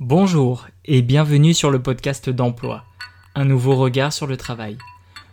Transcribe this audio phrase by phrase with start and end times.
[0.00, 2.84] Bonjour et bienvenue sur le podcast d'emploi,
[3.34, 4.76] un nouveau regard sur le travail.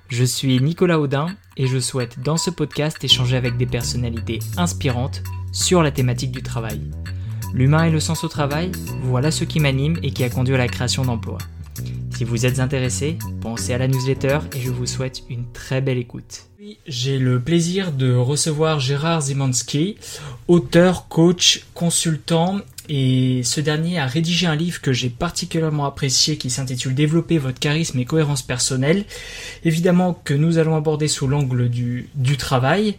[0.08, 1.28] Je suis Nicolas Audin
[1.58, 5.22] et je souhaite dans ce podcast échanger avec des personnalités inspirantes
[5.52, 6.80] sur la thématique du travail.
[7.54, 8.72] L'humain et le sens au travail,
[9.02, 11.40] voilà ce qui m'anime et qui a conduit à la création d'emplois.
[12.16, 15.98] Si vous êtes intéressé, pensez à la newsletter et je vous souhaite une très belle
[15.98, 16.46] écoute.
[16.88, 19.98] J'ai le plaisir de recevoir Gérard Zimanski,
[20.48, 26.50] auteur, coach, consultant et ce dernier a rédigé un livre que j'ai particulièrement apprécié qui
[26.50, 29.06] s'intitule Développer votre charisme et cohérence personnelle.
[29.64, 32.96] Évidemment que nous allons aborder sous l'angle du, du travail.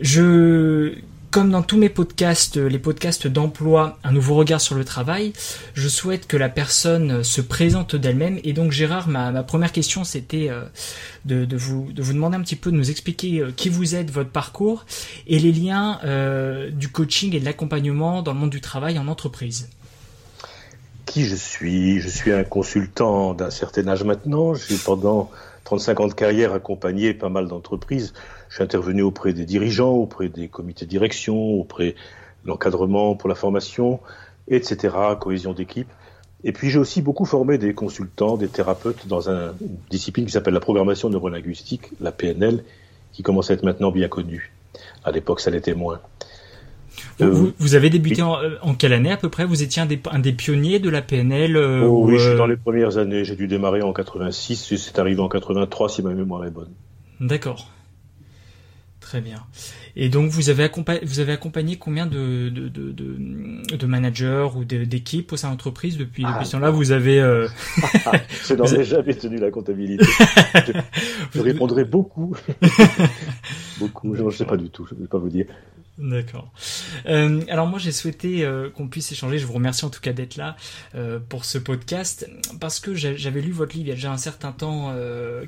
[0.00, 0.94] Je
[1.30, 5.32] comme dans tous mes podcasts, euh, les podcasts d'emploi, un nouveau regard sur le travail,
[5.74, 8.38] je souhaite que la personne se présente d'elle-même.
[8.44, 10.64] Et donc Gérard, ma, première question, c'était euh,
[11.24, 14.10] de, vous, de vous demander un petit peu, de nous expliquer euh, qui vous êtes,
[14.10, 14.86] votre parcours
[15.26, 16.00] et les liens
[16.72, 19.68] du coaching et de l'accompagnement dans le monde du travail en entreprise.
[21.06, 22.00] Qui je suis?
[22.00, 24.54] Je suis un consultant d'un certain âge maintenant.
[24.54, 25.30] J'ai pendant
[25.64, 28.12] 35 ans de carrière accompagné pas mal d'entreprises.
[28.48, 31.92] Je suis intervenu auprès des dirigeants, auprès des comités de direction, auprès
[32.44, 34.00] de l'encadrement pour la formation,
[34.48, 35.88] etc., cohésion d'équipe.
[36.44, 39.52] Et puis j'ai aussi beaucoup formé des consultants, des thérapeutes dans une
[39.90, 42.62] discipline qui s'appelle la programmation neurolinguistique, la PNL,
[43.12, 44.52] qui commence à être maintenant bien connue.
[45.04, 46.00] À l'époque, ça l'était moins.
[47.18, 49.44] Vous, euh, avez débuté euh, en, quelle année à peu près?
[49.44, 52.38] Vous étiez un des, un des, pionniers de la PNL euh, oh, Oui, je suis
[52.38, 53.24] dans les premières années.
[53.24, 56.70] J'ai dû démarrer en 86 et c'est arrivé en 83 si ma mémoire est bonne.
[57.20, 57.68] D'accord.
[59.08, 59.38] Très bien.
[59.96, 64.66] Et donc vous avez accompagné, vous avez accompagné combien de, de, de, de, managers ou
[64.66, 66.70] d'équipes au sein de l'entreprise depuis, depuis ce temps-là?
[66.70, 67.18] Vous avez...
[67.18, 67.48] Euh...
[68.46, 70.04] je n'en ai jamais tenu la comptabilité.
[71.34, 72.36] je, répondrai beaucoup.
[73.78, 74.14] beaucoup.
[74.14, 75.46] Je ne sais pas du tout, je ne vais pas vous dire.
[75.98, 76.52] D'accord.
[77.06, 80.12] Euh, alors moi j'ai souhaité euh, qu'on puisse échanger, je vous remercie en tout cas
[80.12, 80.54] d'être là
[80.94, 82.30] euh, pour ce podcast,
[82.60, 84.94] parce que j'avais lu votre livre il y a déjà un certain temps,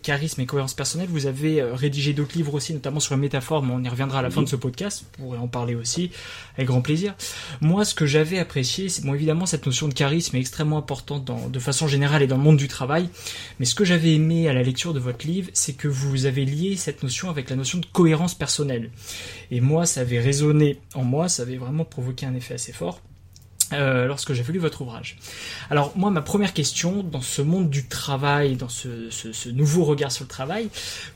[0.03, 3.73] Charisme et cohérence personnelle, vous avez rédigé d'autres livres aussi, notamment sur la métaphore, mais
[3.73, 6.11] on y reviendra à la fin de ce podcast, vous pourrez en parler aussi,
[6.57, 7.15] avec grand plaisir.
[7.61, 11.25] Moi ce que j'avais apprécié, c'est bon évidemment cette notion de charisme est extrêmement importante
[11.25, 13.09] dans, de façon générale et dans le monde du travail,
[13.61, 16.45] mais ce que j'avais aimé à la lecture de votre livre, c'est que vous avez
[16.45, 18.91] lié cette notion avec la notion de cohérence personnelle.
[19.51, 23.01] Et moi ça avait résonné en moi, ça avait vraiment provoqué un effet assez fort.
[23.73, 25.17] Euh, lorsque j'ai lu votre ouvrage.
[25.71, 30.25] Alors moi, ma première question, dans ce monde du travail, dans ce, nouveau regard sur
[30.25, 30.69] le travail,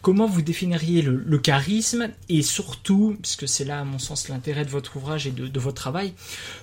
[0.03, 4.71] comment vous définiriez le, charisme et surtout, puisque c'est là à mon sens l'intérêt de
[4.71, 6.13] votre ouvrage et de, votre travail,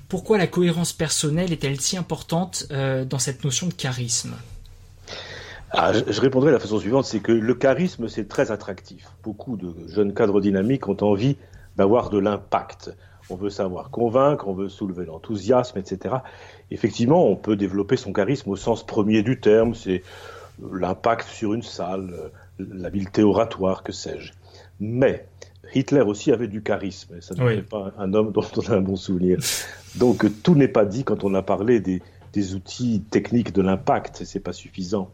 [0.08, 4.34] pourquoi la cohérence personnelle est-elle si importante euh, dans cette notion de charisme?
[5.72, 9.10] Ah, je, je, répondrai de la façon suivante, c'est que le charisme, c'est très attractif.
[9.24, 11.36] Beaucoup de jeunes cadres dynamiques ont envie
[11.76, 12.96] d'avoir de l'impact.
[13.30, 16.16] On veut savoir convaincre, on veut soulever l'enthousiasme, etc.
[16.70, 20.04] Effectivement, on peut développer son charisme au sens premier du terme, c'est
[20.72, 24.34] l'impact sur une salle, l'habileté oratoire, que sais-je.
[24.80, 25.28] Mais
[25.74, 28.82] Hitler aussi avait du charisme, et ça ne pas un homme dont on a un
[28.82, 29.38] bon souvenir.
[29.96, 32.02] Donc tout n'est pas dit quand on a parlé des,
[32.34, 35.12] des outils techniques de l'impact, c'est pas suffisant.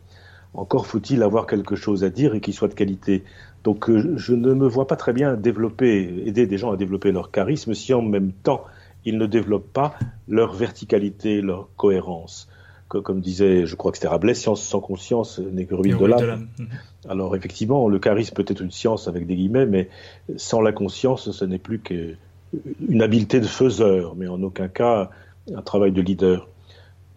[0.53, 3.23] Encore faut-il avoir quelque chose à dire et qui soit de qualité.
[3.63, 7.11] Donc euh, je ne me vois pas très bien développer, aider des gens à développer
[7.11, 8.63] leur charisme si en même temps
[9.05, 9.95] ils ne développent pas
[10.27, 12.49] leur verticalité, leur cohérence.
[12.87, 16.47] Comme disait, je crois que c'était Rabelais, science sans conscience n'est que ruine de l'âme.
[16.57, 16.67] Mhm.
[17.09, 19.89] Alors effectivement, le charisme peut être une science avec des guillemets, mais
[20.37, 25.09] sans la conscience, ce n'est plus qu'une habileté de faiseur, mais en aucun cas
[25.53, 26.47] un travail de leader.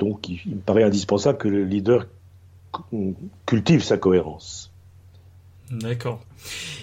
[0.01, 2.07] Donc il me paraît indispensable que le leader
[3.47, 4.70] cultive sa cohérence.
[5.71, 6.25] D'accord.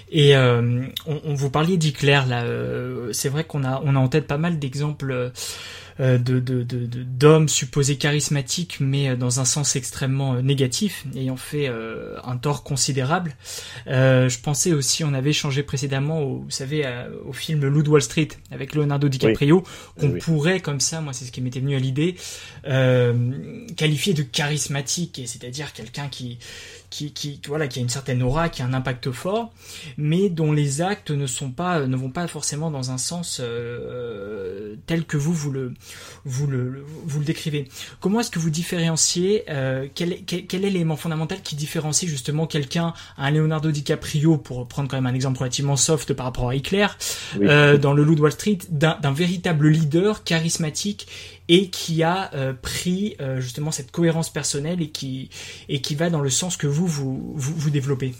[0.10, 2.44] Et euh, on, vous parliez d'Hitler là.
[2.44, 5.32] Euh, c'est vrai qu'on a on a en tête pas mal d'exemples
[6.00, 11.70] euh, de, de, de, d'hommes supposés charismatiques, mais dans un sens extrêmement négatif, ayant fait
[12.24, 13.36] un tort considérable.
[13.88, 16.86] je pensais aussi, on avait échangé précédemment, au, vous savez,
[17.26, 19.64] au film Loup de Wall Street avec Leonardo DiCaprio,
[20.00, 22.16] qu'on pourrait comme ça, moi c'est ce qui m'était venu à l'idée,
[23.76, 26.38] qualifier de charismatique, et c'est-à-dire quelqu'un qui
[26.90, 29.54] qui, qui, voilà, qui a une certaine aura, qui a un impact fort,
[29.98, 34.76] mais dont les actes ne sont pas, ne vont pas forcément dans un sens euh,
[34.86, 35.74] tel que vous vous le,
[36.24, 37.68] vous le, vous le décrivez.
[38.00, 42.94] Comment est-ce que vous différenciez euh, quel, quel, est l'élément fondamental qui différencie justement quelqu'un,
[43.18, 46.88] un Leonardo DiCaprio, pour prendre quand même un exemple relativement soft par rapport à Hitler,
[47.42, 51.08] euh, dans le Loup de Wall Street, d'un véritable leader charismatique
[51.50, 55.30] et qui a euh, pris euh, justement cette cohérence personnelle et qui,
[55.70, 58.14] et qui va dans le sens que vous, vous, vous, développez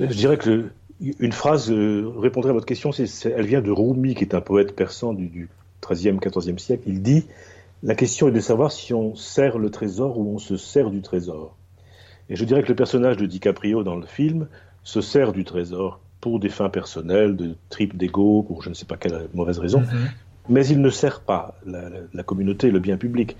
[0.00, 0.70] Je dirais que
[1.18, 4.40] une phrase euh, répondrait à votre question, c'est, elle vient de Rumi, qui est un
[4.40, 5.48] poète persan du, du
[5.82, 6.84] 13e, 14e siècle.
[6.86, 7.26] Il dit
[7.82, 11.02] La question est de savoir si on sert le trésor ou on se sert du
[11.02, 11.56] trésor.
[12.28, 14.48] Et je dirais que le personnage de DiCaprio dans le film
[14.84, 18.86] se sert du trésor pour des fins personnelles, de tripes d'ego, pour je ne sais
[18.86, 20.08] pas quelle mauvaise raison, mhm.
[20.48, 23.36] Mais il ne sert pas la, la, communauté, le bien public.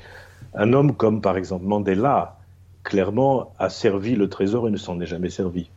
[0.54, 2.38] Un homme comme par exemple Mandela,
[2.84, 5.69] clairement, a servi le trésor et ne s'en est jamais servi.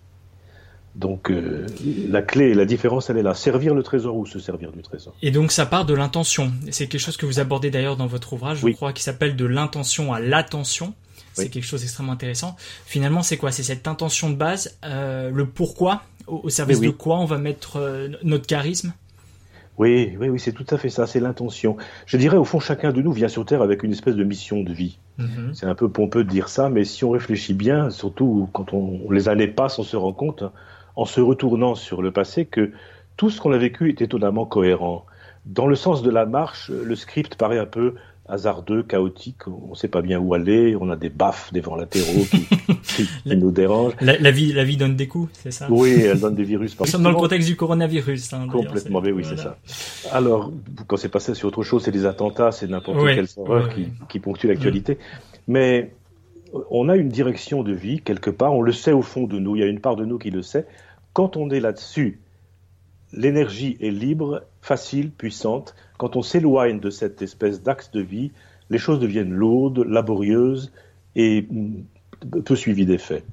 [0.96, 1.66] Donc euh,
[2.10, 3.34] la clé, la différence, elle est là.
[3.34, 5.14] Servir le trésor ou se servir du trésor.
[5.22, 6.54] Et donc ça part de l'intention.
[6.72, 9.46] C'est quelque chose que vous abordez d'ailleurs dans votre ouvrage, je crois, qui s'appelle de
[9.46, 10.94] l'intention à l'attention.
[11.34, 12.56] C'est quelque chose d'extrêmement intéressant.
[12.86, 13.52] Finalement, c'est quoi?
[13.52, 17.76] C'est cette intention de base, euh, le pourquoi, au, service de quoi on va mettre
[17.76, 18.94] euh, notre charisme?
[19.78, 21.76] Oui, oui, oui, c'est tout à fait ça, c'est l'intention.
[22.06, 24.62] Je dirais, au fond, chacun de nous vient sur Terre avec une espèce de mission
[24.62, 25.00] de vie.
[25.18, 25.54] Mhm.
[25.54, 29.12] C'est un peu pompeux de dire ça, mais si on réfléchit bien, surtout quand on,
[29.12, 30.44] les années passent, on se rend compte,
[30.96, 32.72] en se retournant sur le passé, que
[33.18, 35.06] tout ce qu'on a vécu est étonnamment cohérent.
[35.46, 37.96] Dans le sens de la marche, le script paraît un peu
[38.28, 41.76] hasardeux, chaotique, on ne sait pas bien où aller, on a des baffes, des vents
[41.76, 42.26] latéraux
[42.84, 43.94] qui, nous dérangent.
[44.02, 45.68] La, vie, la vie donne des coups, c'est ça?
[45.70, 46.80] Oui, elle donne des virus.
[46.80, 48.34] Nous sommes dans le contexte du coronavirus.
[48.34, 49.58] Hein, Complètement, mais oui, c'est ça.
[50.12, 50.52] Alors,
[50.88, 54.20] quand c'est passé sur autre chose, c'est des attentats, c'est n'importe quelle horreur qui, qui
[54.20, 54.98] ponctue l'actualité.
[55.48, 55.94] Mais
[56.72, 59.56] on a une direction de vie, quelque part, on le sait au fond de nous,
[59.56, 60.66] il y a une part de nous qui le sait.
[61.14, 62.20] Quand on est là-dessus,
[63.14, 65.76] l'énergie est libre, facile, puissante.
[65.98, 68.32] Quand on s'éloigne de cette espèce d'axe de vie,
[68.70, 70.72] les choses deviennent lourdes, laborieuses
[71.16, 73.24] et mm, peu suivies d'effets.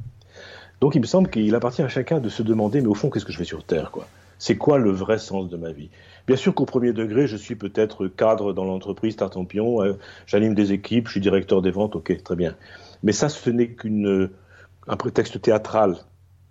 [0.81, 3.25] Donc il me semble qu'il appartient à chacun de se demander, mais au fond, qu'est-ce
[3.25, 4.07] que je fais sur Terre quoi?
[4.39, 5.89] C'est quoi le vrai sens de ma vie?
[6.27, 9.93] Bien sûr qu'au premier degré, je suis peut-être cadre dans l'entreprise Tartampion, euh,
[10.27, 12.57] j'anime des équipes, je suis directeur des ventes, ok, très bien.
[13.05, 15.99] Mais ça, ce n'est qu'un prétexte théâtral.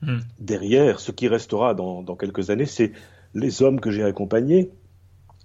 [0.01, 0.19] Hmm.
[0.39, 2.93] Derrière, ce qui restera dans quelques années, c'est
[3.33, 4.71] les hommes que j'ai accompagnés,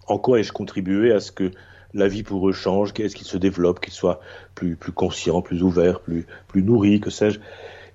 [0.06, 1.50] en quoi ai-je contribué à ce que
[1.94, 4.20] la vie pour eux change, qu'est-ce qu'ils se développent, qu'ils soient
[4.54, 7.40] plus, plus conscients, plus ouverts, plus, plus nourris, que sais-je.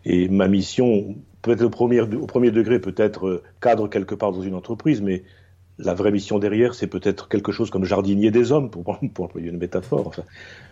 [0.06, 4.42] Et ma mission, peut-être au premier, au premier degré, peut-être euh, cadre quelque part dans
[4.42, 5.24] une entreprise, mais
[5.78, 9.50] la vraie mission derrière, c'est peut-être quelque chose comme jardinier des hommes, pour, pour employer
[9.50, 10.08] une métaphore.
[10.08, 10.24] Enfin,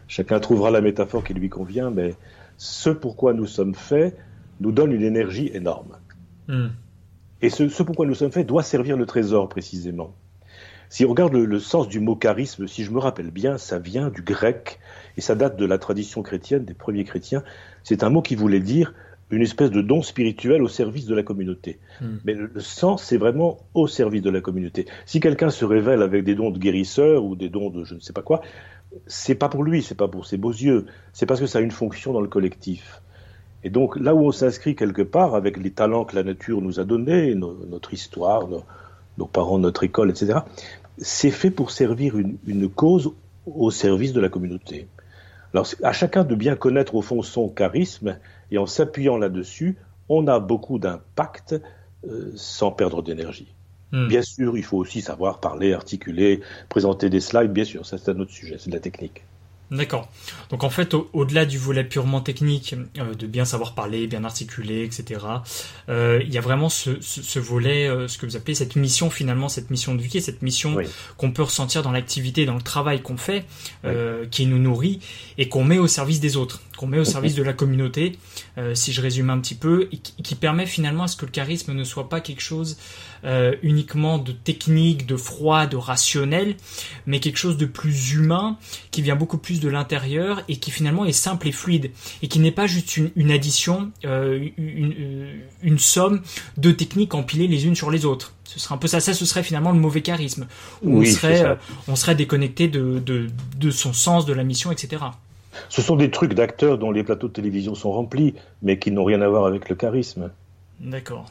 [0.07, 2.15] chacun trouvera la métaphore qui lui convient, mais
[2.57, 4.17] ce pourquoi nous sommes faits
[4.59, 5.97] nous donne une énergie énorme.
[6.47, 6.69] Hmm.
[7.41, 10.13] Et ce, ce pourquoi nous sommes faits doit servir le trésor précisément.
[10.89, 14.09] Si on regarde le, sens du mot charisme, si je me rappelle bien, ça vient
[14.09, 14.79] du grec
[15.17, 17.43] et ça date de la tradition chrétienne, des premiers chrétiens.
[17.83, 18.93] C'est un mot qui voulait dire
[19.31, 21.79] une espèce de don spirituel au service de la communauté.
[22.01, 22.17] Hmm.
[22.25, 24.87] Mais le, sens, c'est vraiment au service de la communauté.
[25.05, 27.99] Si quelqu'un se révèle avec des dons de guérisseur ou des dons de je ne
[27.99, 28.41] sais pas quoi,
[29.05, 31.61] c'est pas pour lui, c'est pas pour ses beaux yeux, c'est parce que ça a
[31.61, 33.01] une fonction dans le collectif.
[33.63, 36.79] Et donc là où on s'inscrit quelque part avec les talents que la nature nous
[36.79, 40.39] a donnés, notre histoire, nos, parents, notre école, etc.,
[40.99, 43.13] c'est fait pour servir une, cause
[43.45, 44.87] au service de la communauté.
[45.53, 48.17] Alors à chacun de bien connaître au fond son charisme
[48.51, 51.55] et en s'appuyant là-dessus, on a beaucoup d'impact
[52.07, 53.53] euh, sans perdre d'énergie.
[53.91, 54.07] Hmm.
[54.07, 58.11] Bien sûr, il faut aussi savoir parler, articuler, présenter des slides, bien sûr, ça c'est
[58.11, 59.23] un autre sujet, c'est de la technique.
[59.71, 60.09] D'accord.
[60.49, 64.83] Donc en fait, au-delà du volet purement technique, euh, de bien savoir parler, bien articuler,
[64.83, 65.21] etc.,
[65.89, 69.11] euh, il y a vraiment ce, ce, volet, euh, ce que vous appelez cette mission
[69.11, 70.77] finalement, cette mission de vie, cette mission
[71.17, 73.45] qu'on peut ressentir dans l'activité, dans le travail qu'on fait,
[74.31, 74.99] qui nous nourrit
[75.37, 78.17] et qu'on met au service des autres, qu'on met au service de la communauté,
[78.73, 81.73] si je résume un petit peu, et qui permet finalement à ce que le charisme
[81.73, 82.77] ne soit pas quelque chose
[83.25, 86.55] euh, uniquement de technique, de froid, de rationnel,
[87.05, 88.57] mais quelque chose de plus humain,
[88.91, 92.39] qui vient beaucoup plus de l'intérieur et qui finalement est simple et fluide, et qui
[92.39, 96.21] n'est pas juste une, addition, euh, euh, une, somme
[96.57, 98.33] de techniques empilées les unes sur les autres.
[98.45, 100.47] Ce serait un peu ça, ça ce serait finalement le mauvais charisme,
[100.81, 101.57] où on, serait,
[101.89, 105.03] on serait déconnecté de, de, de son sens, de la mission, etc.
[105.69, 109.03] Ce sont des trucs d'acteurs dont les plateaux de télévision sont remplis, mais qui n'ont
[109.03, 110.31] rien à voir avec le charisme.
[110.79, 111.25] D'accord.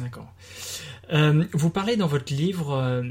[0.00, 0.32] D'accord.
[1.12, 3.02] Euh, vous parlez dans votre livre euh,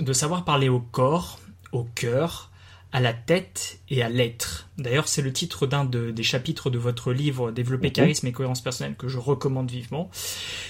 [0.00, 1.38] de savoir parler au corps,
[1.72, 2.50] au cœur,
[2.92, 4.68] à la tête et à l'être.
[4.78, 7.92] D'ailleurs, c'est le titre d'un des chapitres de votre livre Développer mhm.
[7.92, 10.10] charisme et cohérence personnelle que je recommande vivement.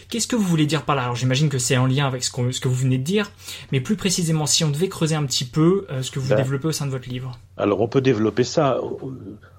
[0.08, 1.02] Qu'est-ce que vous voulez dire par là?
[1.02, 3.30] Alors, j'imagine que c'est en lien avec ce, que vous venez de dire,
[3.73, 6.37] mais plus précisément, si on devait creuser un petit peu euh, ce que vous ben.
[6.37, 7.38] développez au sein de votre livre.
[7.56, 8.80] Alors, on peut développer ça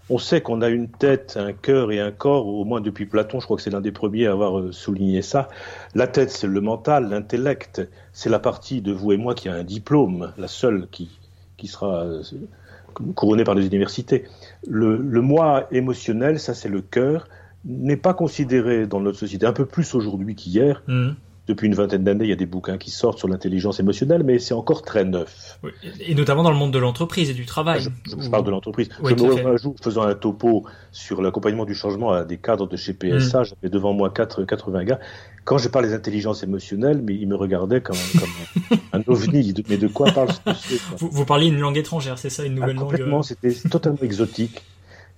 [0.09, 3.39] on sait qu'on a une tête, un cœur et un corps, au moins depuis Platon,
[3.39, 5.49] je crois que c'est l'un des premiers à avoir euh, souligné ça.
[5.95, 7.81] La tête, c'est le mental, l'intellect,
[8.13, 11.09] c'est la partie de vous et moi qui a un diplôme, la seule qui,
[11.57, 12.21] qui sera euh,
[13.15, 14.23] couronnée par les universités.
[14.67, 17.27] Le, moi émotionnel, ça c'est le cœur,
[17.65, 21.09] n'est pas considéré dans notre société, un peu plus aujourd'hui qu'hier, mmh.
[21.47, 24.39] depuis une vingtaine d'années, il y a des bouquins qui sortent sur l'intelligence émotionnelle, mais
[24.39, 25.59] c'est encore très neuf.
[25.99, 27.81] et notamment dans le monde de l'entreprise et du travail.
[27.81, 28.89] Je, parle de l'entreprise.
[29.03, 32.77] je me un jour faisant un topo sur l'accompagnement du changement à des cadres de
[32.77, 33.41] chez PSA.
[33.41, 33.45] Mm.
[33.45, 34.99] J'avais devant moi 4, 80 gars.
[35.47, 39.53] Quand je parlais d'intelligence émotionnelle, mais ils me regardaient comme, comme un ovni.
[39.69, 42.71] Mais de quoi parle ce vous, vous parliez une langue étrangère, c'est ça, une nouvelle
[42.71, 44.61] ah, langue Complètement, c'était totalement exotique.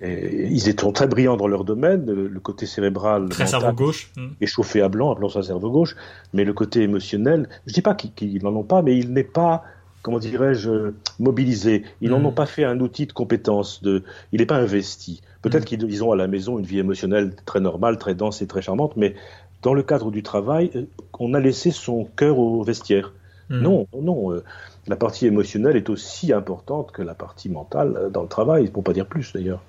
[0.01, 4.27] Et ils étaient très brillants dans leur domaine, le côté cérébral, très cerveau gauche, hmm.
[4.39, 5.95] échauffé à blanc, appelons ça cerveau gauche,
[6.31, 9.63] mais le côté émotionnel, je dis pas qu'ils n'en ont pas, mais il n'est pas,
[10.03, 11.85] comment dirais-je, mobilisé.
[12.01, 12.27] Ils n'en hmm.
[12.27, 13.81] ont pas fait un outil de compétence.
[13.81, 15.23] De, il n'est pas investi.
[15.41, 15.77] Peut-être hmm.
[15.77, 18.95] qu'ils ont à la maison une vie émotionnelle très normale, très dense et très charmante,
[18.95, 19.15] mais
[19.61, 20.85] dans le cadre du travail, euh,
[21.19, 23.13] on a laissé son cœur au vestiaire.
[23.49, 24.31] Non, non.
[24.31, 24.43] Euh,
[24.87, 28.83] la partie émotionnelle est aussi importante que la partie mentale euh, dans le travail, pour
[28.83, 29.61] pas dire plus d'ailleurs.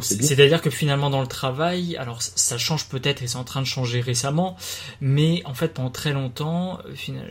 [0.00, 3.66] C'est-à-dire que finalement dans le travail, alors ça change peut-être et c'est en train de
[3.66, 4.56] changer récemment,
[5.00, 6.78] mais en fait pendant très longtemps,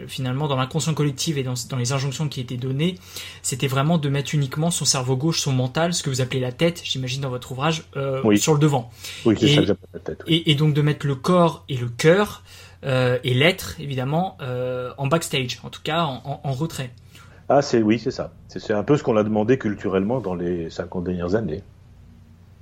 [0.08, 2.96] finalement dans l'inconscient collectif et dans, les injonctions qui étaient données,
[3.42, 6.52] c'était vraiment de mettre uniquement son cerveau gauche, son mental, ce que vous appelez la
[6.52, 8.90] tête, j'imagine dans votre ouvrage, euh, sur le devant.
[9.26, 10.24] Oui, c'est ça que la tête.
[10.28, 12.42] Et, donc de mettre le corps et le cœur
[12.86, 16.92] euh, et l'être évidemment euh, en backstage, en tout cas en, en retrait.
[17.48, 18.32] Ah c'est oui c'est ça.
[18.48, 21.62] C'est un peu ce qu'on a demandé culturellement dans les 50 dernières années.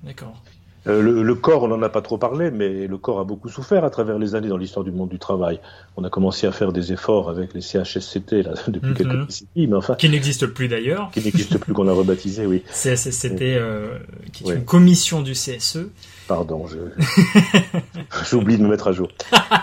[0.04, 0.42] D'accord.
[0.86, 3.86] Euh, le, corps, on n'en a pas trop parlé, mais le corps a beaucoup souffert
[3.86, 5.60] à travers les années dans l'histoire du monde du travail.
[5.96, 9.26] On a commencé à faire des efforts avec les CHSCT là, depuis quelques mhm.
[9.26, 12.64] décennies, mais enfin qui n'existe plus d'ailleurs, qui n'existe plus qu'on a rebaptisé, oui.
[12.74, 13.98] CHSCT, euh,
[14.34, 15.88] qui est une commission du CSE.
[16.28, 16.78] Pardon, je
[18.30, 19.08] j'oublie de me mettre à jour.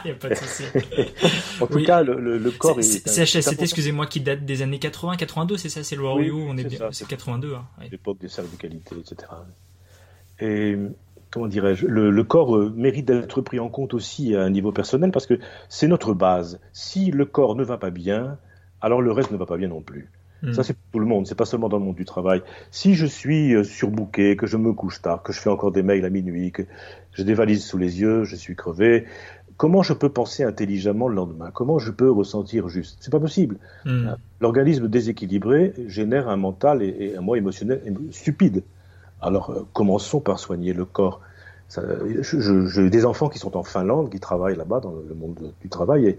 [0.04, 0.62] Il n'y a pas de souci.
[1.61, 3.09] en tout cas, le, corps est.
[3.09, 6.64] CHSCT, excusez-moi, qui date des années 80, 82, c'est ça, c'est le oui, on est,
[6.64, 7.54] bien, c'est 82.
[7.54, 8.28] Hein, L'époque des
[8.59, 9.26] qualité, etc.
[10.40, 10.76] Et
[11.30, 15.11] comment dirais-je, le, corps euh, mérite d'être pris en compte aussi à un niveau personnel
[15.11, 16.61] parce que c'est notre base.
[16.73, 18.38] Si le corps ne va pas bien,
[18.80, 20.11] alors le reste ne va pas bien non plus.
[20.42, 20.52] Hmm.
[20.52, 22.42] Ça, c'est pour tout le monde, c'est pas seulement dans le monde du travail.
[22.70, 25.82] Si je suis euh, surbooké, que je me couche tard, que je fais encore des
[25.82, 26.62] mails à minuit, que
[27.12, 29.04] j'ai des valises sous les yeux, je suis crevé,
[29.59, 31.50] comment je peux penser intelligemment le lendemain?
[31.52, 32.97] Comment je peux ressentir juste?
[33.00, 33.59] C'est pas possible.
[33.85, 34.14] Hmm.
[34.40, 38.62] L'organisme déséquilibré génère un mental et, un moi émotionnel stupide.
[39.22, 41.20] Alors, euh, commençons par soigner le corps.
[41.68, 46.06] J'ai des enfants qui sont en Finlande, qui travaillent là-bas dans le monde du travail,
[46.06, 46.18] et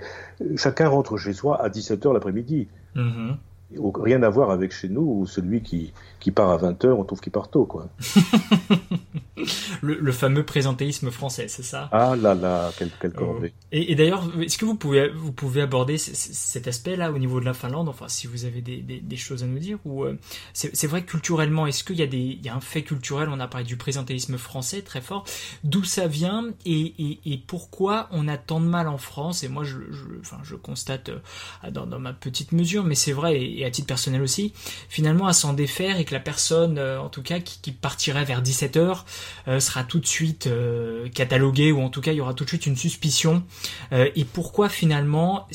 [0.56, 2.70] chacun rentre chez soi à 17h l'après-midi.
[2.96, 3.36] Mm-hmm
[3.80, 7.20] rien à voir avec chez nous où celui qui, qui part à 20h, on trouve
[7.20, 7.90] qu'il part tôt, quoi.
[9.82, 11.90] le, fameux présentéisme français, c'est ça?
[11.92, 13.54] Ah là là, quel, quel corvée.
[13.74, 17.46] Euh, et, d'ailleurs, est-ce que vous pouvez, vous pouvez aborder cet aspect-là au niveau de
[17.46, 20.18] la Finlande, enfin, si vous avez des, des, choses à nous dire ou euh,
[20.54, 23.30] c'est vrai que culturellement, est-ce qu'il y, a des, il y a un fait culturel,
[23.30, 25.26] on a parlé du présentéisme français très fort,
[25.64, 29.44] d'où ça vient et, et, et, pourquoi on a tant de mal en France?
[29.44, 33.14] Et moi, je, je, enfin, je constate euh, dans, dans ma petite mesure, mais c'est
[33.14, 34.54] vrai, et à titre personnel aussi,
[34.90, 38.42] finalement à s'en défaire et que la personne, euh, en tout cas, qui, partirait vers
[38.42, 39.04] 17h,
[39.48, 42.44] euh, sera tout de suite euh, cataloguée ou en tout cas il y aura tout
[42.44, 43.44] de suite une suspicion.
[43.92, 45.48] et pourquoi finalement,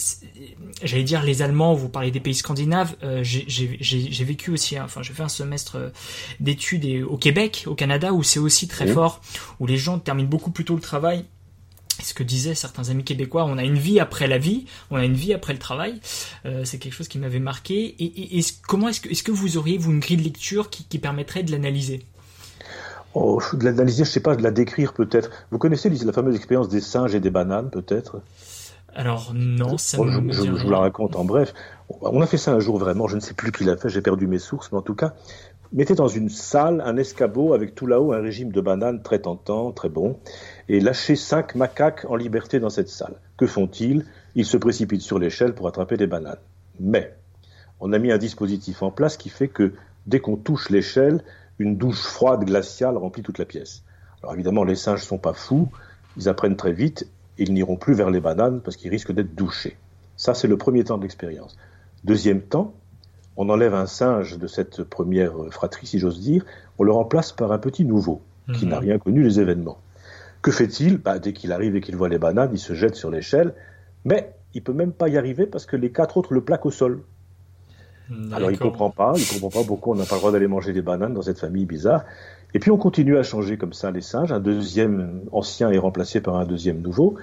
[0.83, 5.13] j'allais dire les Allemands, vous parlez des pays scandinaves, j'ai vécu aussi, hein, enfin j'ai
[5.13, 5.93] fait un semestre
[6.41, 9.21] d'études au Québec, au Canada, où c'est aussi très fort,
[9.61, 11.25] où les gens terminent beaucoup plus tôt le travail
[12.03, 15.05] ce que disaient certains amis québécois, on a une vie après la vie, on a
[15.05, 16.01] une vie après le travail.
[16.45, 17.95] Euh, c'est quelque chose qui m'avait marqué.
[17.99, 22.05] Et, comment est-ce que, vous auriez vous une grille de lecture qui, permettrait de l'analyser?
[23.15, 25.31] Oh, De l'analyser, je sais pas, de la décrire peut-être.
[25.51, 28.21] Vous connaissez la fameuse expérience des singes et des bananes, peut-être?
[28.95, 31.53] Alors non, ça je, je, vous la raconte en bref.
[32.01, 34.01] On a fait ça un jour vraiment, je ne sais plus qui l'a fait, j'ai
[34.01, 35.13] perdu mes sources, mais en tout cas,
[35.73, 39.71] mettez dans une salle un escabeau avec tout là-haut un régime de bananes très tentant,
[39.73, 40.19] très bon
[40.69, 43.15] et lâcher cinq macaques en liberté dans cette salle.
[43.37, 44.05] Que font-ils?
[44.35, 46.39] Ils se précipitent sur l'échelle pour attraper des bananes.
[46.81, 47.15] Mais
[47.81, 49.75] on a mis un dispositif en place qui fait que
[50.07, 51.23] dès qu'on touche l'échelle,
[51.59, 53.83] une douche froide glaciale remplit toute la pièce.
[54.23, 55.69] Alors évidemment, les singes sont pas fous,
[56.17, 57.09] ils apprennent très vite
[57.39, 59.77] et ils n'iront plus vers les bananes parce qu'ils risquent d'être douchés.
[60.17, 61.57] Ça, c'est le premier temps de l'expérience.
[62.05, 62.75] Deuxième temps,
[63.37, 66.45] on enlève un singe de cette première fratrie, si j'ose dire,
[66.79, 68.23] on le remplace par un petit nouveau
[68.55, 68.71] qui mhm.
[68.71, 69.79] n'a rien connu des événements.
[70.47, 70.99] Que fait-il?
[70.99, 73.53] Bah, Dès qu'il arrive et qu'il voit les bananes, il se jette sur l'échelle,
[74.05, 76.71] mais il peut même pas y arriver parce que les quatre autres le plaquent au
[76.71, 77.03] sol.
[78.31, 80.73] Alors il comprend pas, il comprend pas pourquoi on n'a pas le droit d'aller manger
[80.73, 82.05] des bananes dans cette famille bizarre.
[82.55, 84.31] Et puis on continue à changer comme ça les singes.
[84.31, 87.17] Un deuxième ancien est remplacé par un deuxième nouveau,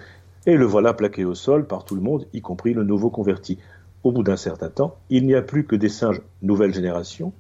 [0.46, 3.58] et le voilà plaqué au sol par tout le monde, y compris le nouveau converti.
[4.04, 7.32] Au bout d'un certain temps, il n'y a plus que des singes nouvelle génération.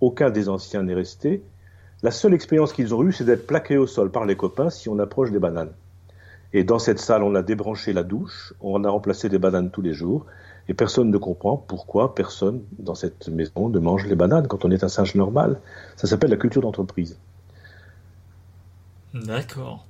[0.00, 1.44] Aucun des anciens n'est resté,
[2.02, 4.88] la seule expérience qu'ils ont eue, c'est d'être plaqués au sol par les copains si
[4.88, 5.72] on approche des bananes.
[6.52, 9.82] Et dans cette salle, on a débranché la douche, on a remplacé des bananes tous
[9.82, 10.26] les jours,
[10.68, 14.70] et personne ne comprend pourquoi personne dans cette maison ne mange les bananes quand on
[14.70, 15.60] est un singe normal.
[15.96, 17.18] Ça s'appelle la culture d'entreprise.
[19.14, 19.86] D'accord.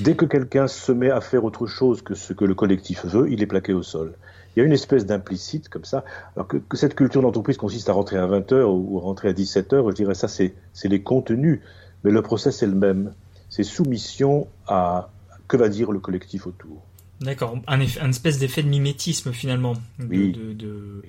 [0.00, 3.30] Dès que quelqu'un se met à faire autre chose que ce que le collectif veut,
[3.30, 4.14] il est plaqué au sol.
[4.54, 6.04] Il y a une espèce d'implicite comme ça.
[6.34, 9.94] Alors que, cette culture d'entreprise consiste à rentrer à 20h ou rentrer à 17h, je
[9.94, 10.54] dirais ça c'est
[10.84, 11.60] les contenus,
[12.04, 13.12] mais le process est le même.
[13.48, 15.10] C'est soumission à
[15.48, 16.82] que va dire le collectif autour.
[17.20, 19.74] D'accord, un, espèce d'effet de mimétisme finalement.
[19.98, 20.32] oui.
[20.32, 21.02] de, de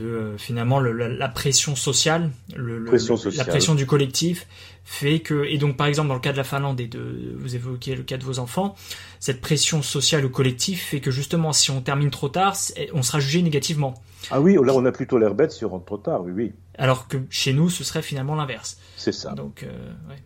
[0.00, 4.46] euh, finalement la, pression sociale, le, la pression du collectif
[4.84, 7.54] fait que et donc par exemple dans le cas de la Finlande et de vous
[7.54, 8.74] évoquez le cas de vos enfants,
[9.20, 12.56] cette pression sociale au collectif fait que justement si on termine trop tard,
[12.92, 13.94] on sera jugé négativement.
[14.30, 16.52] Ah oui, là on a plutôt l'air bête si on rentre trop tard, oui oui.
[16.76, 18.78] Alors que chez nous ce serait finalement l'inverse.
[18.96, 19.32] C'est ça.
[19.32, 20.22] Donc euh, ouais.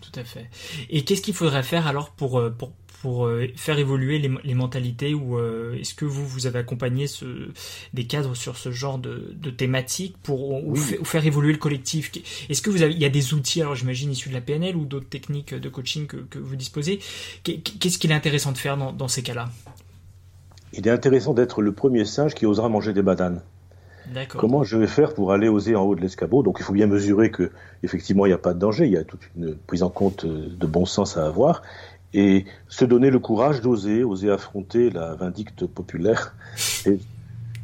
[0.00, 0.48] Tout à fait.
[0.90, 2.72] Et qu'est-ce qu'il faudrait faire alors pour, euh, pour,
[3.04, 7.50] pour euh, faire évoluer les, mentalités ou euh, est-ce que vous vous avez accompagné ce,
[7.92, 12.10] des cadres sur ce genre de, de thématiques pour ou, faire évoluer le collectif
[12.48, 14.74] Est-ce que vous avez il y a des outils alors j'imagine issus de la PNL
[14.74, 16.98] ou d'autres techniques de coaching que, que vous disposez
[17.42, 19.50] Qu'est-ce qu'il est intéressant de faire dans, dans ces cas-là?
[20.72, 23.42] Il est intéressant d'être le premier singe qui osera manger des bananes.
[24.28, 26.42] Comment je vais faire pour aller oser en haut de l'escabeau?
[26.42, 27.50] Donc il faut bien mesurer que
[27.82, 30.26] effectivement il n'y a pas de danger, il y a toute une prise en compte
[30.26, 31.62] de bon sens à avoir
[32.14, 36.34] et se donner le courage d'oser, oser affronter la vindicte populaire.
[36.86, 36.98] Et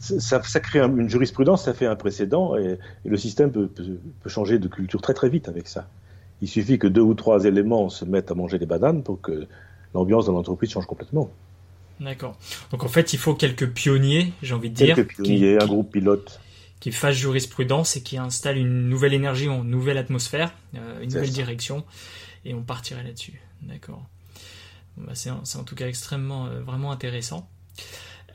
[0.01, 4.59] ça, ça, crée une jurisprudence, ça fait un précédent, et, le système peut, peut, changer
[4.59, 5.89] de culture très très vite avec ça.
[6.41, 9.47] Il suffit que deux ou trois éléments se mettent à manger des bananes pour que
[9.93, 11.31] l'ambiance dans l'entreprise change complètement.
[12.01, 12.35] D'accord.
[12.71, 14.97] Donc en fait, il faut quelques pionniers, j'ai envie de dire.
[14.97, 16.41] Quelques pionniers, un groupe pilote.
[16.81, 21.29] Qui fasse jurisprudence et qui installe une nouvelle énergie, une nouvelle atmosphère, euh, une nouvelle
[21.29, 21.85] direction,
[22.47, 23.39] et on partirait là-dessus.
[23.61, 24.03] D'accord.
[24.97, 27.49] Bah, c'est en tout cas extrêmement euh, vraiment intéressant.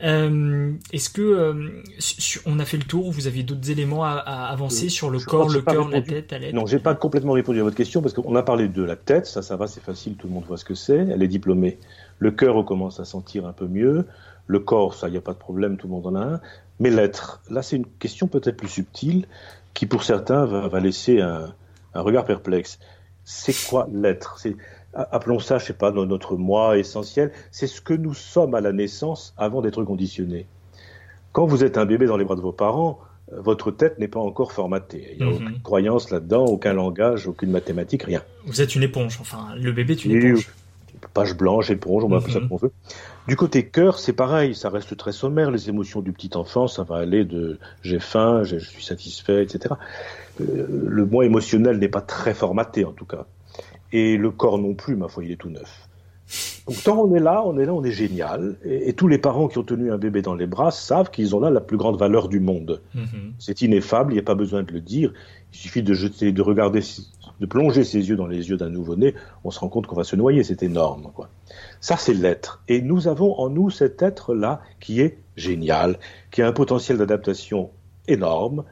[0.02, 1.82] Euh, est-ce que euh,
[2.44, 5.62] on a fait le tour Vous aviez d'autres éléments à, avancer sur le corps, le
[5.62, 8.42] cœur, la tête, à Non, j'ai pas complètement répondu à votre question parce qu'on a
[8.42, 10.74] parlé de la tête, ça, ça va, c'est facile, tout le monde voit ce que
[10.74, 10.96] c'est.
[10.96, 11.78] Elle est diplômée.
[12.18, 14.06] Le cœur, on commence à sentir un peu mieux.
[14.46, 16.40] Le corps, ça, il n'y a pas de problème, tout le monde en a un.
[16.78, 19.26] Mais l'être, là, c'est une question peut-être plus subtile
[19.72, 21.54] qui, pour certains, va, laisser un,
[21.94, 22.78] un regard perplexe.
[23.24, 24.38] C'est quoi l'être?
[24.96, 28.72] Appelons ça, je sais pas, notre moi essentiel, c'est ce que nous sommes à la
[28.72, 30.46] naissance avant d'être conditionnés.
[31.32, 32.98] Quand vous êtes un bébé dans les bras de vos parents,
[33.32, 35.16] euh, votre tête n'est pas encore formatée.
[35.18, 35.44] Il n'y a mhm.
[35.44, 38.22] aucune croyance là-dedans, aucun langage, aucune mathématique, rien.
[38.46, 40.50] Vous êtes une éponge, enfin, le bébé est une éponge.
[41.12, 42.48] Page blanche, éponge, on va appeler ça mhm.
[42.48, 42.72] comme on veut.
[43.28, 45.50] Du côté cœur, c'est pareil, ça reste très sommaire.
[45.50, 49.74] Les émotions du petit enfant, ça va aller de j'ai faim, je suis satisfait, etc.
[50.40, 53.26] Euh, le moi émotionnel n'est pas très formaté, en tout cas.
[53.96, 55.88] Et le corps non plus, ma foi, il est tout neuf.
[56.66, 58.56] Donc tant on est là, on est là, on est génial.
[58.62, 61.40] Et, tous les parents qui ont tenu un bébé dans les bras savent qu'ils ont
[61.40, 62.82] là la plus grande valeur du monde.
[62.94, 63.32] Mm-hmm.
[63.38, 65.14] C'est ineffable, il n'y a pas besoin de le dire.
[65.54, 66.80] Il suffit de jeter, de regarder,
[67.40, 70.04] de plonger ses yeux dans les yeux d'un nouveau-né, on se rend compte qu'on va
[70.04, 70.44] se noyer.
[70.44, 71.30] C'est énorme, quoi.
[71.80, 72.62] Ça, c'est l'être.
[72.68, 75.98] Et nous avons en nous cet être-là qui est génial,
[76.30, 77.70] qui a un potentiel d'adaptation
[78.08, 78.64] énorme,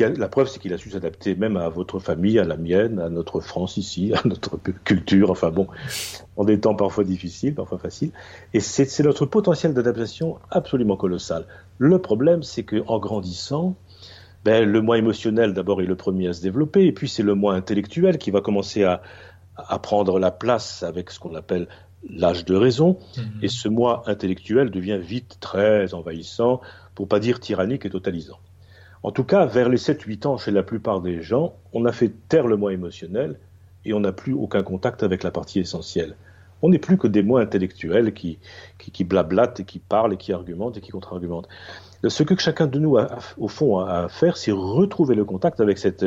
[0.00, 3.08] la preuve, c'est qu'il a su s'adapter même à votre famille, à la mienne, à
[3.08, 5.68] notre France ici, à notre culture, enfin bon,
[6.36, 8.12] en des temps parfois difficiles, parfois faciles.
[8.52, 11.46] Et c'est notre potentiel d'adaptation absolument colossal.
[11.78, 13.76] Le problème, c'est qu'en grandissant,
[14.44, 17.34] ben, le moi émotionnel d'abord est le premier à se développer, et puis c'est le
[17.34, 19.02] moi intellectuel qui va commencer à,
[19.56, 21.68] à prendre la place avec ce qu'on appelle
[22.08, 23.22] l'âge de raison, mm-hmm.
[23.42, 26.60] et ce moi intellectuel devient vite très envahissant,
[26.94, 28.38] pour pas dire tyrannique et totalisant.
[29.04, 32.10] En tout cas, vers les 7-8 ans, chez la plupart des gens, on a fait
[32.30, 33.38] taire le moi émotionnel
[33.84, 36.16] et on n'a plus aucun contact avec la partie essentielle.
[36.62, 38.38] On n'est plus que des moi intellectuels qui,
[38.78, 41.50] qui, blablatent et qui parlent et qui argumentent et qui contre-argumentent.
[42.08, 45.60] Ce que chacun de nous, a, au fond, a à faire, c'est retrouver le contact
[45.60, 46.06] avec cette,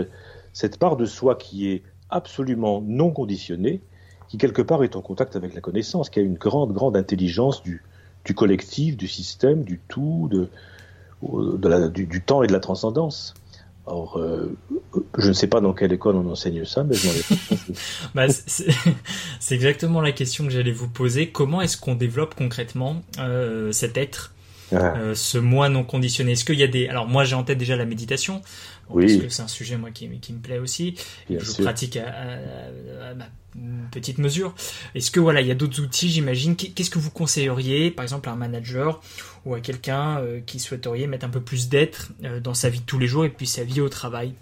[0.52, 3.80] cette part de soi qui est absolument non conditionnée,
[4.28, 7.62] qui quelque part est en contact avec la connaissance, qui a une grande, grande intelligence
[7.62, 7.84] du,
[8.26, 10.50] du collectif, du système, du tout, de,
[11.22, 13.34] de la, du, temps et de la transcendance.
[13.86, 14.54] Or, euh,
[15.18, 17.08] je ne sais pas dans quelle école on enseigne ça, mais je
[18.16, 21.30] bah, C'est exactement la question que j'allais vous poser.
[21.30, 24.34] Comment est-ce qu'on développe concrètement euh, cet être,
[24.74, 24.98] ah.
[24.98, 26.34] euh, ce moi non conditionné?
[26.34, 26.90] Est-ce qu'il y a des...
[26.90, 28.42] Alors moi j'ai en tête déjà la méditation,
[28.90, 29.06] oui.
[29.06, 30.96] parce que c'est un sujet moi qui, qui me plaît aussi.
[31.30, 33.14] je pratique à, à,
[33.92, 34.54] petite mesure.
[34.96, 36.56] Est-ce que voilà, il y a d'autres outils, j'imagine?
[36.56, 39.02] Qu'est-ce que vous conseilleriez, par exemple, à un manager
[39.48, 42.82] ou à quelqu'un euh, qui souhaiterait mettre un peu plus d'être euh, dans sa vie
[42.82, 44.34] de tous les jours et puis sa vie au travail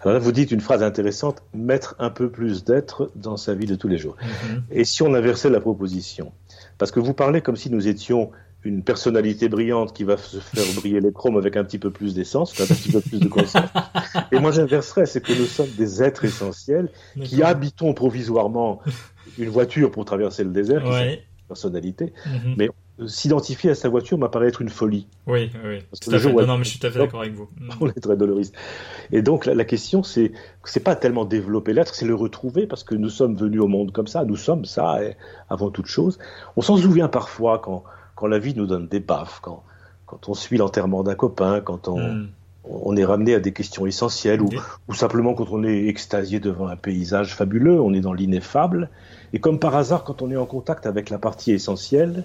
[0.00, 3.66] Alors là, vous dites une phrase intéressante, mettre un peu plus d'être dans sa vie
[3.66, 4.16] de tous les jours.
[4.20, 4.60] Mm-hmm.
[4.70, 6.32] Et si on inversait la proposition
[6.78, 8.30] Parce que vous parlez comme si nous étions
[8.64, 12.14] une personnalité brillante qui va se faire briller les chromes avec un petit peu plus
[12.14, 13.68] d'essence, un petit peu plus de conscience.
[14.32, 16.90] Et moi, j'inverserais, c'est que nous sommes des êtres essentiels
[17.22, 18.80] qui habitons provisoirement
[19.38, 22.54] une voiture pour traverser le désert, qui personnalité, mm-hmm.
[22.56, 22.68] mais
[23.06, 25.06] s'identifier à sa voiture m'apparaît être une folie.
[25.26, 25.82] Oui, oui.
[26.00, 26.32] tout à fait.
[26.32, 27.48] Non, mais je suis tout à fait d'accord avec vous.
[27.80, 28.54] On est très doloriste.
[29.12, 30.32] Et donc la, question, c'est
[30.64, 33.92] c'est pas tellement développer l'être, c'est le retrouver parce que nous sommes venus au monde
[33.92, 34.24] comme ça.
[34.24, 34.98] Nous sommes ça
[35.50, 36.18] avant toute chose.
[36.56, 39.62] On s'en souvient parfois quand quand la vie nous donne des baffes, quand
[40.06, 42.28] quand on suit l'enterrement d'un copain, quand on hmm.
[42.64, 44.48] on est ramené à des questions essentielles ou,
[44.88, 48.88] ou simplement quand on est extasié devant un paysage fabuleux, on est dans l'ineffable.
[49.34, 52.24] Et comme par hasard, quand on est en contact avec la partie essentielle,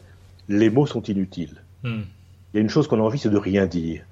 [0.49, 1.61] les mots sont inutiles.
[1.83, 2.01] Hmm.
[2.53, 4.03] Il y a une chose qu'on a envie, c'est de rien dire.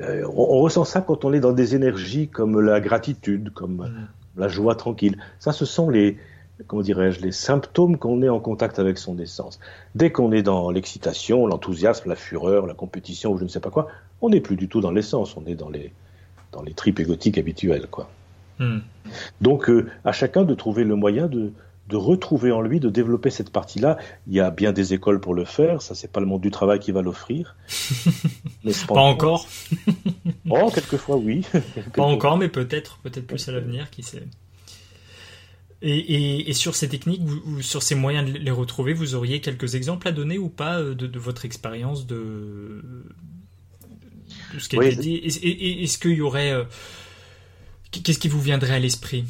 [0.00, 4.08] Euh, on, ressent ça quand on est dans des énergies comme la gratitude, comme hmm.
[4.36, 5.16] la joie tranquille.
[5.38, 6.18] Ça, ce sont les,
[6.66, 9.58] comment dirais-je, les symptômes qu'on est en contact avec son essence.
[9.94, 13.70] Dès qu'on est dans l'excitation, l'enthousiasme, la fureur, la compétition ou je ne sais pas
[13.70, 13.88] quoi,
[14.20, 15.36] on n'est plus du tout dans l'essence.
[15.36, 15.92] On est dans les,
[16.52, 18.10] dans les tripes égotiques habituelles, quoi.
[18.58, 18.78] Hmm.
[19.40, 21.52] Donc, euh, à chacun de trouver le moyen de,
[21.88, 23.98] de retrouver en lui, de développer cette partie-là.
[24.26, 26.50] Il y a bien des écoles pour le faire, ça c'est pas le monde du
[26.50, 27.56] travail qui va l'offrir.
[28.88, 29.46] pas encore.
[30.50, 31.44] oh, quelquefois oui.
[31.94, 34.24] pas encore, mais peut-être, peut-être plus à l'avenir, qui sait.
[35.82, 40.08] Et, sur ces techniques, ou sur ces moyens de les retrouver, vous auriez quelques exemples
[40.08, 42.82] à donner ou pas euh, de, votre expérience de,
[44.58, 46.50] ce qui a été dit Est-ce qu'il y aurait.
[46.50, 46.64] Euh,
[47.90, 49.26] qu'est-ce qui vous viendrait à l'esprit?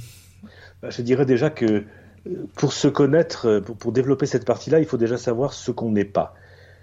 [0.81, 1.85] Bah, Je dirais déjà que
[2.55, 6.35] pour se connaître, pour, développer cette partie-là, il faut déjà savoir ce qu'on n'est pas.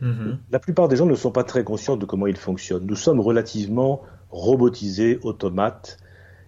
[0.01, 0.37] Mhm.
[0.51, 2.85] La plupart des gens ne sont pas très conscients de comment ils fonctionnent.
[2.85, 4.01] Nous sommes relativement
[4.31, 5.97] robotisés, automates,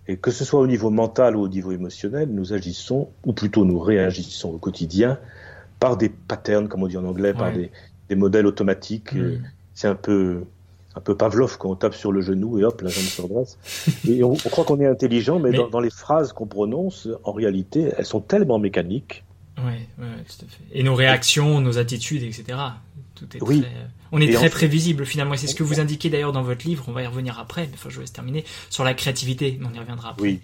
[0.08, 3.65] et que ce soit au niveau mental ou au niveau émotionnel, nous agissons, ou plutôt
[3.65, 5.19] nous réagissons au quotidien,
[5.79, 7.71] par des patterns, comme on dit en anglais, par des,
[8.15, 9.15] modèles automatiques.
[9.73, 10.45] C'est un peu
[10.95, 13.58] un peu Pavlov quand on tape sur le genou et hop, la jambe se redresse.
[14.08, 18.05] Et on, croit qu'on est intelligent, mais, Dans, les phrases qu'on prononce, en réalité, elles
[18.05, 19.23] sont tellement mécaniques.
[19.58, 20.63] Oui, ouais, tout à fait.
[20.79, 22.58] Et nos réactions, nos attitudes, etc.
[23.15, 23.63] Tout est oui.
[24.12, 25.36] On est très prévisible finalement.
[25.36, 26.86] C'est ce que vous indiquez d'ailleurs dans votre livre.
[26.88, 27.67] On va y revenir après.
[27.67, 29.60] Mais enfin, je vais se terminer sur la créativité.
[29.63, 30.23] On y reviendra après.
[30.23, 30.41] Oui,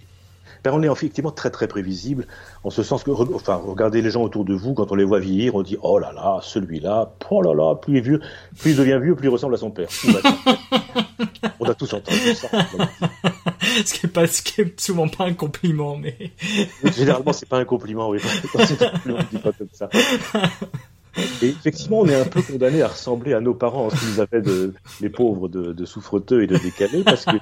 [0.64, 2.28] ben, on est effectivement très très prévisible,
[2.64, 5.20] en ce sens que, enfin, regardez les gens autour de vous, quand on les voit
[5.20, 8.22] vieillir, on dit, oh là là, celui-là, oh là là, plus il est vieux,
[8.60, 9.90] plus il devient vieux, plus il ressemble à son père.
[11.60, 12.50] on a tous entendu ça.
[13.86, 16.32] ce qui est pas, ce qui est souvent pas un compliment, mais.
[16.96, 18.20] Généralement, c'est pas un compliment, oui.
[18.66, 19.90] c'est un compliment, on dit pas comme ça.
[21.41, 24.41] Et effectivement, on est un peu condamné à ressembler à nos parents, ce qu'ils avaient
[24.41, 27.36] de, les pauvres de, de, souffreteux et de décalés, parce que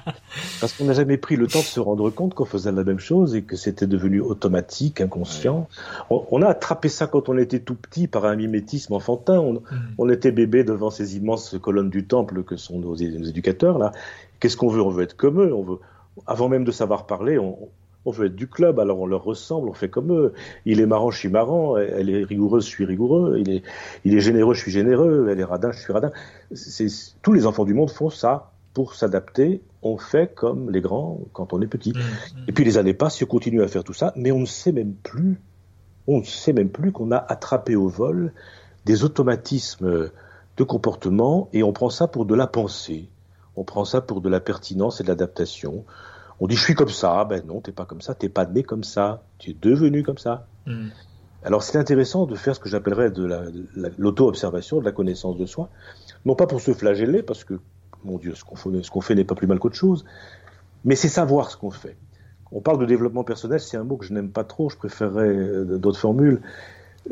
[0.60, 2.98] parce qu'on n'a jamais pris le temps de se rendre compte qu'on faisait la même
[2.98, 5.68] chose et que c'était devenu automatique, inconscient.
[6.10, 9.38] On, a attrapé ça quand on était tout petit par un mimétisme enfantin.
[9.38, 9.62] On,
[9.98, 13.92] on était bébé devant ces immenses colonnes du temple que sont nos, nos éducateurs là.
[14.40, 14.82] Qu'est-ce qu'on veut?
[14.82, 15.54] On veut être comme eux.
[15.54, 15.78] On veut,
[16.26, 17.56] avant même de savoir parler, on,
[18.04, 20.32] on veut être du club, alors on leur ressemble, on fait comme eux.
[20.64, 21.76] Il est marrant, je suis marrant.
[21.76, 23.36] Elle est rigoureuse, je suis rigoureux.
[23.38, 23.62] Il est,
[24.04, 25.28] il est généreux, je suis généreux.
[25.30, 26.10] Elle est radin, je suis radin.
[26.52, 26.86] C'est,
[27.22, 29.62] tous les enfants du monde font ça pour s'adapter.
[29.82, 31.92] On fait comme les grands quand on est petit.
[31.92, 32.44] Mmh, mmh.
[32.48, 34.72] Et puis les années passent, on continue à faire tout ça, mais on ne sait
[34.72, 35.40] même plus,
[36.06, 38.32] on ne sait même plus qu'on a attrapé au vol
[38.86, 40.10] des automatismes
[40.56, 43.08] de comportement et on prend ça pour de la pensée.
[43.56, 45.84] On prend ça pour de la pertinence et de l'adaptation.
[46.40, 48.62] On dit je suis comme ça, ben non, t'es pas comme ça, t'es pas né
[48.62, 50.46] comme ça, tu es devenu comme ça.
[50.66, 50.88] Hmm.
[51.44, 53.24] Alors c'est intéressant de faire ce que j'appellerais de
[53.98, 55.68] l'auto-observation, de la connaissance de soi,
[56.24, 57.54] non pas pour se flageller, parce que,
[58.04, 58.70] mon Dieu, ce qu'on fait,
[59.02, 60.04] fait n'est pas plus mal qu'autre chose,
[60.84, 61.96] mais c'est savoir ce qu'on fait.
[62.52, 65.28] On parle de développement personnel, c'est un mot que je n'aime pas trop, je préférerais
[65.28, 66.40] euh, d'autres formules,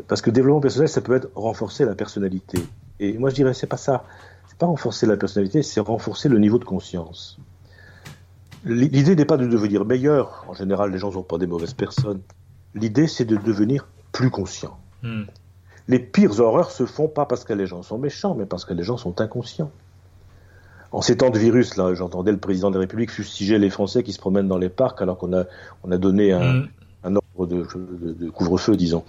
[0.07, 2.59] parce que développement personnel, ça peut être renforcer la personnalité.
[2.99, 4.03] Et moi je dirais, c'est pas ça.
[4.47, 7.39] C'est pas renforcer la personnalité, c'est renforcer le niveau de conscience.
[8.65, 10.45] L'idée n'est pas de devenir meilleur.
[10.47, 12.21] En général, les gens ne sont pas des mauvaises personnes.
[12.75, 14.77] L'idée, c'est de devenir plus conscient.
[15.01, 15.23] Hmm.
[15.87, 18.73] Les pires horreurs se font pas parce que les gens sont méchants, mais parce que
[18.73, 19.71] les gens sont inconscients.
[20.91, 24.03] En ces temps de virus, là, j'entendais le président de la République fustiger les Français
[24.03, 25.45] qui se promènent dans les parcs alors qu'on a,
[25.83, 26.67] on a donné un,
[27.03, 27.17] hmm.
[27.37, 29.03] ordre de, couvre-feu, disons.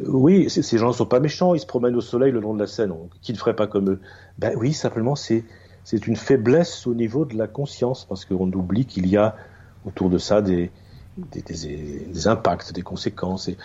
[0.00, 2.54] Euh, oui, ces gens ne sont pas méchants, ils se promènent au soleil le long
[2.54, 2.92] de la Seine.
[3.22, 4.00] Qui ne ferait pas comme eux?
[4.38, 5.44] Ben oui, simplement, c'est
[5.86, 9.36] c'est une faiblesse au niveau de la conscience, parce qu'on oublie qu'il y a
[9.84, 10.72] autour de ça des,
[11.16, 13.48] des, impacts, des conséquences.
[13.48, 13.56] Et,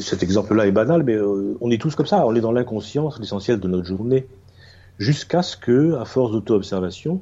[0.00, 3.18] cet exemple-là est banal, mais euh, on est tous comme ça, on est dans l'inconscience,
[3.18, 4.28] l'essentiel de notre journée,
[5.00, 7.20] jusqu'à ce que, à force d'auto-observation,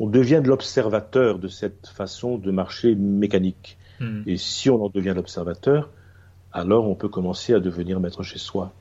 [0.00, 3.78] on devient de l'observateur de cette façon de marcher mécanique.
[4.00, 4.22] Hmm.
[4.26, 5.88] Et si on en devient l'observateur,
[6.52, 8.72] alors on peut commencer à devenir maître chez soi.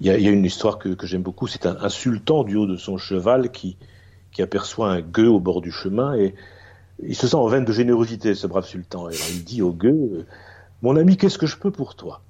[0.00, 2.96] Il y a, une histoire que, j'aime beaucoup, c'est un, sultan du haut de son
[2.96, 3.76] cheval qui,
[4.32, 6.34] qui aperçoit un gueux au bord du chemin et
[7.02, 9.08] il se sent en veine de générosité, ce brave sultan.
[9.08, 10.26] Et il dit au gueux,
[10.82, 12.22] mon ami, qu'est-ce que je peux pour toi?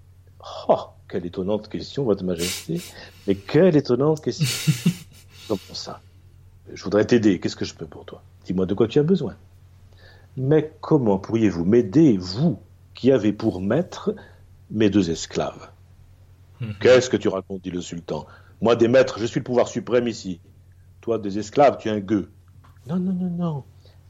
[0.68, 2.80] Oh, quelle étonnante question, Votre Majesté.
[3.26, 4.46] Mais quelle étonnante question.
[5.48, 6.00] Comment ça?
[6.72, 7.40] Je voudrais t'aider.
[7.40, 8.22] Qu'est-ce que je peux pour toi?
[8.44, 9.34] Dis-moi de quoi tu as besoin.
[10.36, 12.60] Mais comment pourriez-vous m'aider, vous,
[12.94, 14.14] qui avez pour maître
[14.70, 15.70] mes deux esclaves?
[16.60, 16.74] Mhm.
[16.80, 17.62] Qu'est-ce que tu racontes?
[17.62, 18.26] dit le sultan.
[18.60, 20.40] Moi, des maîtres, je suis le pouvoir suprême ici.
[21.00, 22.30] Toi, des esclaves, tu es un gueux.
[22.86, 23.64] Non, non, non, non.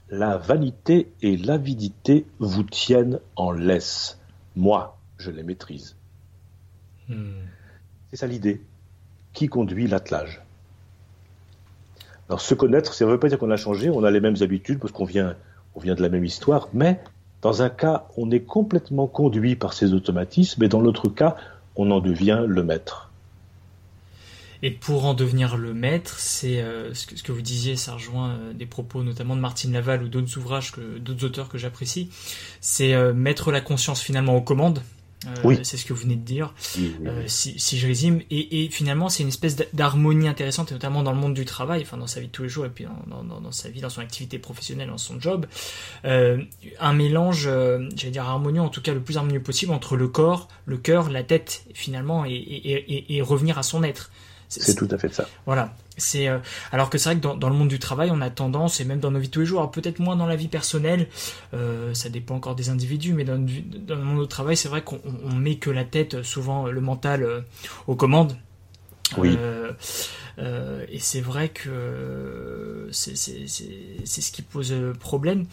[0.08, 4.18] La vanité et l'avidité vous tiennent en laisse.
[4.56, 5.96] Moi, je les maîtrise.
[7.08, 7.44] Hmm.
[8.10, 8.60] C'est ça l'idée.
[9.32, 10.42] Qui conduit l'attelage
[12.28, 14.36] Alors se connaître, ça ne veut pas dire qu'on a changé, on a les mêmes
[14.40, 15.36] habitudes parce qu'on vient,
[15.76, 17.00] on vient de la même histoire, mais
[17.42, 21.36] dans un cas, on est complètement conduit par ces automatismes, et dans l'autre cas,
[21.76, 23.09] on en devient le maître.
[24.62, 28.52] Et pour en devenir le maître, c'est euh, ce, que, vous disiez, ça rejoint euh,
[28.52, 32.10] des propos notamment de Martine Laval ou d'autres ouvrages, d'autres auteurs que j'apprécie,
[32.60, 34.82] c'est euh, mettre la conscience finalement aux commandes,
[35.44, 35.58] oui.
[35.64, 36.54] C'est ce que vous venez de dire,
[37.26, 38.22] si, si, je résume.
[38.30, 41.82] Et, et finalement, c'est une espèce d'harmonie intéressante, et notamment dans le monde du travail,
[41.82, 43.82] enfin dans sa vie de tous les jours, et puis dans, dans, dans sa vie,
[43.82, 45.44] dans son activité professionnelle, dans son job.
[46.04, 47.50] Un mélange,
[47.96, 51.10] j'allais dire harmonieux, en tout cas le plus harmonieux possible, entre le corps, le cœur,
[51.10, 54.10] la tête, finalement, et, et, et revenir à son être.
[54.50, 55.28] C'est tout à fait ça.
[55.46, 55.72] Voilà.
[55.96, 56.38] C'est euh,
[56.72, 58.84] alors que c'est vrai que dans, dans, le monde du travail, on a tendance, et
[58.84, 61.06] même dans nos vies tous les jours, peut-être moins dans la vie personnelle,
[61.54, 64.82] euh, ça dépend encore des individus, mais dans, dans le monde du travail, c'est vrai
[64.82, 64.98] qu'on
[65.32, 67.40] met que la tête, souvent le mental, euh,
[67.86, 68.36] aux commandes.
[69.16, 69.36] Oui.
[70.40, 75.46] Euh, euh, et c'est vrai que c'est ce qui pose problème.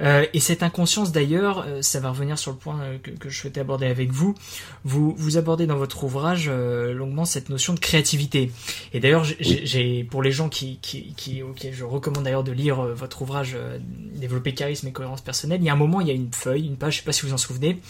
[0.00, 3.40] Euh, et cette inconscience d'ailleurs, euh, ça va revenir sur le point que, que, je
[3.40, 4.34] souhaitais aborder avec vous.
[4.84, 8.50] Vous, vous abordez dans votre ouvrage longuement cette notion de créativité.
[8.92, 12.82] Et d'ailleurs, j'ai pour les gens qui, qui, qui ok, je recommande d'ailleurs de lire
[12.82, 13.56] votre ouvrage
[14.14, 15.60] Développer charisme et cohérence personnelle.
[15.60, 17.12] Il y a un moment, il y a une feuille, une page, je sais pas
[17.12, 17.80] si vous en souvenez,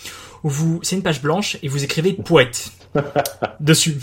[0.43, 2.73] où vous, c'est une page blanche et vous écrivez poète
[3.61, 3.97] dessus.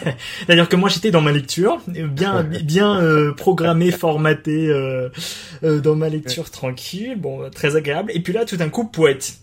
[0.48, 5.08] D'ailleurs que moi j'étais dans ma lecture, bien bien euh, programmé, formaté euh,
[5.64, 8.12] euh, dans ma lecture tranquille, bon très agréable.
[8.14, 9.38] Et puis là tout d'un coup poète.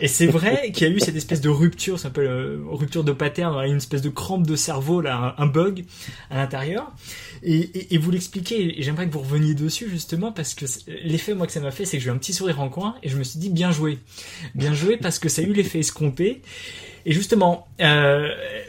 [0.00, 3.12] Et c'est vrai qu'il y a eu cette espèce de rupture, ça s'appelle rupture de
[3.12, 5.84] pattern, une espèce de crampe de cerveau là, un, bug
[6.30, 6.92] à l'intérieur.
[7.42, 10.64] Et, et, vous l'expliquez, et j'aimerais que vous reveniez dessus justement parce que
[11.04, 12.96] l'effet moi que ça m'a fait, c'est que j'ai eu un petit sourire en coin
[13.02, 13.98] et je me suis dit bien joué,
[14.54, 16.42] bien joué parce que ça a eu l'effet escompté.
[17.06, 18.28] Et justement, euh,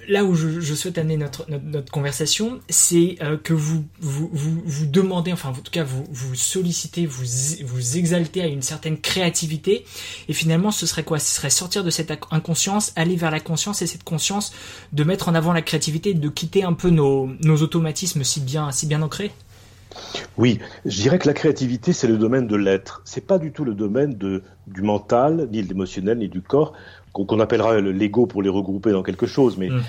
[0.10, 4.62] là où je, souhaite amener notre, notre, notre conversation, c'est euh, que vous, vous, vous,
[4.66, 7.24] vous, demandez, enfin en tout cas vous, vous sollicitez, vous,
[7.64, 9.86] vous exaltez à une certaine créativité.
[10.28, 11.20] Et finalement, ce serait quoi?
[11.20, 14.54] Ce serait sortir de cette inconscience, aller vers la conscience et cette conscience
[14.92, 18.72] de mettre en avant la créativité, de quitter un peu nos, nos automatismes si bien,
[18.72, 19.32] si bien ancrés?
[20.38, 23.02] Oui, je dirais que la créativité, c'est le domaine de l'être.
[23.06, 26.74] C'est pas du tout le domaine de, du mental, ni de l'émotionnel, ni du corps
[27.24, 29.82] qu'on appellera l'ego pour les regrouper dans quelque chose, mais mhm.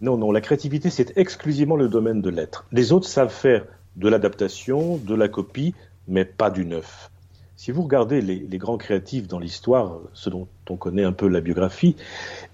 [0.00, 2.66] non, non, la créativité, c'est exclusivement le domaine de l'être.
[2.70, 3.64] Les autres savent faire
[3.96, 5.74] de l'adaptation, de la copie,
[6.06, 7.10] mais pas du neuf.
[7.56, 11.40] Si vous regardez les, grands créatifs dans l'histoire, ceux dont on connaît un peu la
[11.40, 11.96] biographie,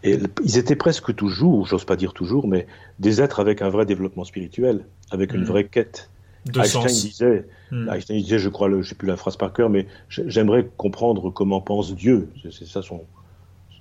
[0.03, 2.67] et, ils étaient presque toujours, j'ose pas dire toujours, mais
[2.99, 5.47] des êtres avec un vrai développement spirituel, avec une mhm.
[5.47, 6.09] vraie quête.
[6.47, 7.91] De Einstein disait, mhm.
[7.91, 11.61] Einstein disait, je crois, je sais plus la phrase par cœur, mais j'aimerais comprendre comment
[11.61, 12.31] pense Dieu.
[12.51, 13.03] C'est ça son,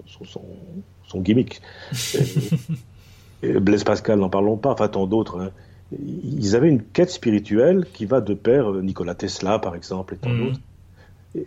[0.06, 1.62] son, gimmick.
[3.44, 5.40] Blaise Pascal, n'en parlons pas, enfin tant d'autres.
[5.40, 5.52] Hein.
[5.92, 10.18] Ils avaient une quête spirituelle qui va de pair, euh, Nikola Tesla par exemple, et
[10.18, 10.46] tant mhm.
[10.46, 10.60] d'autres.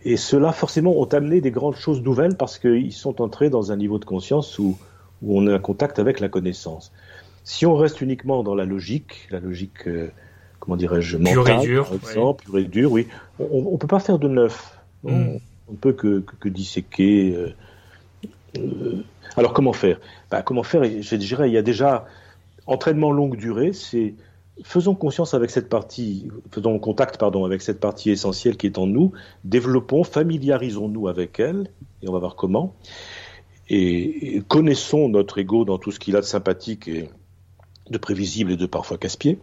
[0.04, 3.76] Et ceux-là, forcément, ont amené des grandes choses nouvelles parce qu'ils sont entrés dans un
[3.76, 4.76] niveau de conscience où,
[5.22, 6.92] où on est en contact avec la connaissance.
[7.44, 10.10] Si on reste uniquement dans la logique, la logique, euh,
[10.58, 13.06] comment dirais-je, mentale, par exemple, pure et dure, oui,
[13.38, 14.76] on ne peut pas faire de neuf.
[15.04, 15.40] On mhm.
[15.70, 17.34] ne peut que, que, disséquer.
[17.36, 17.54] Euh,
[19.36, 20.00] alors comment faire?
[20.30, 20.84] Bah, Comment faire?
[20.84, 22.06] Je dirais, il y a déjà
[22.66, 24.14] entraînement longue durée, c'est
[24.62, 28.86] faisons conscience avec cette partie, faisons contact pardon avec cette partie essentielle qui est en
[28.86, 29.12] nous,
[29.44, 31.70] développons, familiarisons-nous avec elle
[32.02, 32.74] et on va voir comment.
[33.68, 37.10] Et, connaissons notre ego dans tout ce qu'il a de sympathique et
[37.90, 39.38] de prévisible et de parfois casse-pied.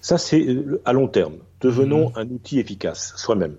[0.00, 1.36] Ça, c'est euh, à long terme.
[1.60, 2.12] Devenons mmh.
[2.16, 3.56] un outil efficace soi-même.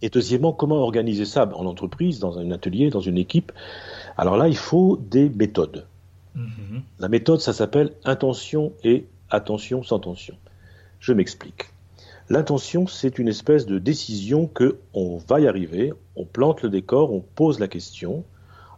[0.00, 3.52] Et deuxièmement, comment organiser ça en entreprise, dans un atelier, dans une équipe?
[4.16, 5.86] Alors là, il faut des méthodes.
[6.98, 10.36] La méthode, ça s'appelle intention et attention sans tension.
[11.00, 11.66] Je m'explique.
[12.30, 17.12] L'intention, c'est une espèce de décision que on va y arriver, on plante le décor,
[17.12, 18.24] on pose la question.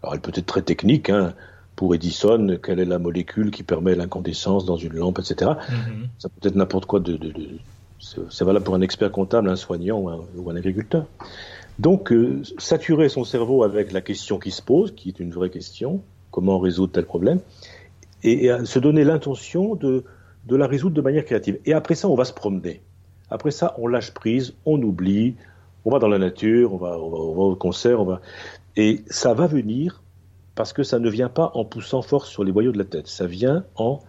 [0.03, 1.35] Alors elle peut être très technique, hein.
[1.77, 5.53] pour Edison, quelle est la molécule qui permet l'incandescence dans une lampe, etc.
[5.53, 6.07] Mm-hmm.
[6.19, 7.49] Ça peut être n'importe quoi de, de, de
[8.31, 10.01] c'est valable pour un expert comptable, un soignant
[10.37, 11.07] ou un, agriculteur.
[11.79, 15.51] Donc, euh, saturer son cerveau avec la question qui se pose, qui est une vraie
[15.51, 17.41] question, comment résoudre tel problème,
[18.23, 20.05] et, se donner l'intention de,
[20.47, 21.59] de la résoudre de manière créative.
[21.65, 22.83] Et après ça, on va se promener.
[23.31, 25.35] Après ça, on lâche prise, on oublie,
[25.85, 28.21] on va dans la nature, on va, au concert, on va...
[28.77, 30.03] Et ça va venir
[30.55, 33.09] parce que ça ne vient pas en poussant fort sur les boyaux de la tête,
[33.09, 34.01] ça vient en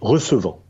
[0.00, 0.60] recevant.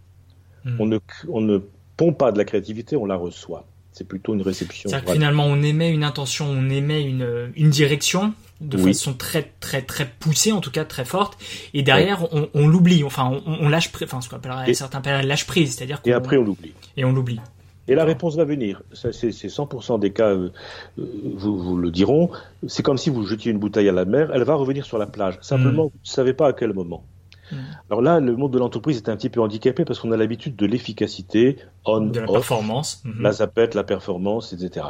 [0.65, 0.77] Hmm.
[0.81, 1.59] On, ne, on ne
[1.99, 3.67] pompe pas de la créativité, on la reçoit.
[3.93, 4.89] C'est plutôt une réception.
[4.89, 9.83] Que finalement, on émet une intention, on émet une, une direction de façon très très
[9.83, 11.39] très poussée, en tout cas très forte,
[11.75, 15.47] et derrière on, on l'oublie, enfin on, on lâche, enfin ce qu'on appellerait certains lâche
[15.47, 16.73] prise, c'est-à-dire et après on l'oublie.
[16.97, 17.41] Et on l'oublie.
[17.89, 18.83] Et la réponse va venir.
[18.93, 20.51] C'est 100% des cas, euh,
[20.99, 21.05] euh,
[21.37, 22.31] vous, vous, le diront.
[22.67, 25.07] C'est comme si vous jetiez une bouteille à la mer, elle va revenir sur la
[25.07, 25.39] plage.
[25.41, 25.89] Simplement, mm.
[25.89, 27.03] vous ne savez pas à quel moment.
[27.51, 27.57] Mm.
[27.91, 30.57] Alors là, le monde de l'entreprise est un petit peu handicapé parce qu'on a l'habitude
[30.57, 33.23] de l'efficacité, on, de la performance, mm-hmm.
[33.23, 34.87] la zapette, la performance, etc.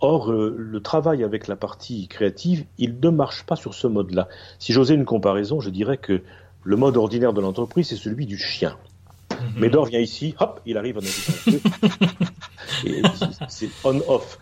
[0.00, 4.28] Or, euh, le travail avec la partie créative, il ne marche pas sur ce mode-là.
[4.58, 6.22] Si j'osais une comparaison, je dirais que
[6.62, 8.76] le mode ordinaire de l'entreprise, c'est celui du chien.
[9.30, 9.58] Mm-hmm.
[9.58, 11.00] Médor vient ici, hop, il arrive en
[13.48, 14.38] C'est on-off.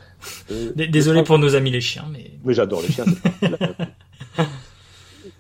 [0.51, 2.33] Euh, désolé pour nos amis les chiens, mais.
[2.45, 3.05] Mais j'adore les chiens.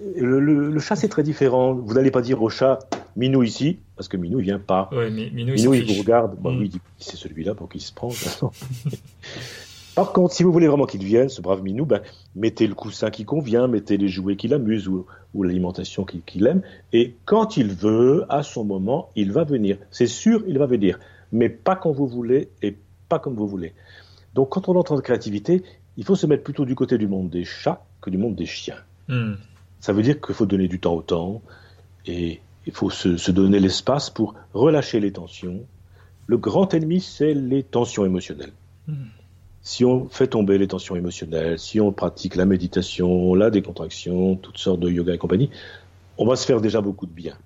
[0.00, 1.74] le, chat, c'est très différent.
[1.74, 2.80] Vous n'allez pas dire au chat,
[3.16, 4.90] Minou ici, parce que Minou, il vient pas.
[4.92, 6.36] Minou, il, vous regarde.
[6.40, 8.10] Bah, Oui, c'est celui-là pour qu'il se prend.
[9.94, 12.00] Par contre, si vous voulez vraiment qu'il vienne, ce brave Minou, ben,
[12.34, 15.06] mettez le coussin qui convient, mettez les jouets qui l'amusent ou,
[15.40, 16.62] l'alimentation qu'il aime.
[16.92, 19.78] Et quand il veut, à son moment, il va venir.
[19.90, 20.98] C'est sûr, il va venir.
[21.30, 22.76] Mais pas quand vous voulez et
[23.08, 23.72] pas comme vous voulez.
[24.34, 25.62] Donc, quand on entend de créativité,
[25.96, 28.46] il faut se mettre plutôt du côté du monde des chats que du monde des
[28.46, 28.78] chiens.
[29.06, 29.34] Hmm.
[29.84, 31.42] Ça veut dire qu'il faut donner du temps au temps
[32.06, 35.60] et il faut se, donner l'espace pour relâcher les tensions.
[36.26, 38.54] Le grand ennemi, c'est les tensions émotionnelles.
[38.88, 39.08] Hmm.
[39.60, 44.56] Si on fait tomber les tensions émotionnelles, si on pratique la méditation, la décontraction, toutes
[44.56, 45.50] sortes de yoga et compagnie,
[46.16, 47.36] on va se faire déjà beaucoup de bien.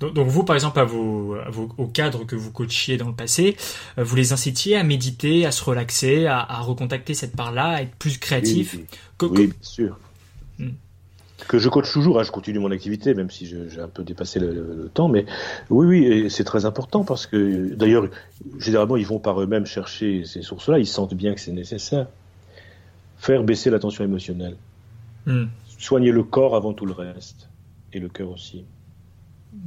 [0.00, 1.34] Donc, vous, par exemple, à vos,
[1.78, 3.56] aux cadres que vous coachiez dans le passé,
[3.96, 7.96] euh, vous les incitiez à méditer, à se relaxer, à, recontacter cette part-là, à être
[7.96, 8.76] plus créatif.
[9.22, 9.98] Oui, bien sûr.
[10.58, 10.72] Hmm
[11.48, 14.38] que je coach toujours, hein, je continue mon activité, même si j'ai un peu dépassé
[14.40, 15.26] le, temps, mais
[15.68, 18.08] oui, oui, c'est très important parce que, d'ailleurs,
[18.58, 22.06] généralement, ils vont par eux-mêmes chercher ces sources-là, ils sentent bien que c'est nécessaire.
[23.18, 24.56] Faire baisser la tension émotionnelle.
[25.26, 25.46] Hmm.
[25.78, 27.48] Soigner le corps avant tout le reste,
[27.92, 28.64] et le cœur aussi.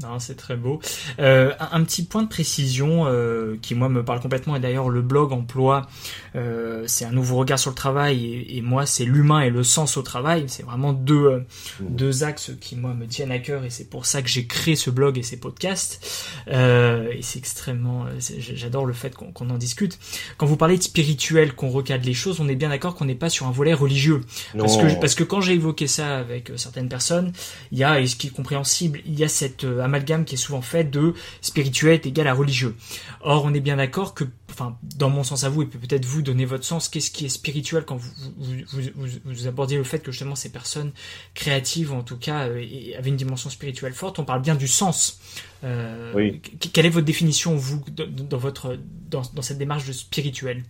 [0.02, 0.80] Non, c'est très beau.
[1.20, 5.02] Euh, un, petit point de précision euh, qui moi me parle complètement et d'ailleurs le
[5.02, 5.88] blog emploi
[6.36, 9.98] euh, c'est un nouveau regard sur le travail et, moi c'est l'humain et le sens
[9.98, 10.46] au travail.
[10.48, 11.44] C'est vraiment deux
[11.82, 11.86] mmh.
[11.90, 14.78] deux axes qui moi me tiennent à cœur et c'est pour ça que j'ai créé
[14.78, 16.00] ce blog et ces podcasts.
[16.48, 20.00] et c'est extrêmement, j'adore le fait qu'on en discute.
[20.38, 23.16] Quand vous parlez de spirituel, qu'on recadre les choses, on est bien d'accord qu'on n'est
[23.16, 24.22] pas sur un volet religieux.
[24.58, 27.34] Parce que parce que quand j'ai évoqué ça avec certaines personnes,
[27.74, 30.38] il y a et ce qui est compréhensible, il y a cette amalgame qui est
[30.38, 32.76] souvent fait de spirituel est égal à religieux.
[33.22, 36.22] Or, on est bien d'accord que, enfin, dans mon sens à vous, et peut-être vous
[36.22, 38.82] donner votre sens, qu'est-ce qui est spirituel quand vous, vous,
[39.26, 40.92] vous, abordiez le fait que justement ces personnes
[41.34, 42.64] créatives, en tout cas, euh,
[42.98, 45.20] avaient une dimension spirituelle forte, on parle bien du sens.
[45.64, 46.42] Euh, oui.
[46.74, 48.78] Quelle est votre définition, vous, dans, votre,
[49.10, 50.64] dans, dans cette démarche de spirituel?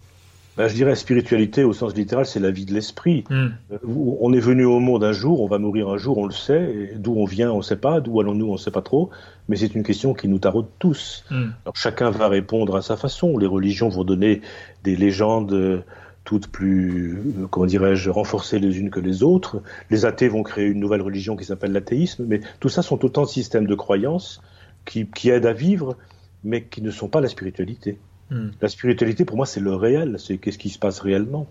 [0.55, 3.23] Ben, je dirais spiritualité au sens littéral, c'est la vie de l'esprit.
[3.29, 3.49] Hmm.
[3.71, 3.77] Euh,
[4.19, 6.93] on est venu au monde un jour, on va mourir un jour, on le sait.
[6.95, 8.01] D'où on vient, on ne sait pas.
[8.01, 9.09] D'où allons-nous, on ne sait pas trop.
[9.49, 11.25] Mais c'est une question qui nous taraude tous.
[11.31, 11.49] Hmm.
[11.65, 13.37] Alors, chacun va répondre à sa façon.
[13.37, 14.41] Les religions vont donner
[14.83, 15.81] des légendes euh,
[16.23, 19.61] toutes plus, euh, comment dirais-je, renforcées les unes que les autres.
[19.89, 22.25] Les athées vont créer une nouvelle religion qui s'appelle l'athéisme.
[22.27, 24.39] Mais tout ça sont autant de systèmes de croyances
[24.85, 25.97] qui, qui aident à vivre,
[26.43, 27.97] mais qui ne sont pas la spiritualité.
[28.33, 28.49] Hmm.
[28.61, 31.45] La spiritualité, pour moi, c'est le réel, c'est qu'est-ce qui se passe réellement.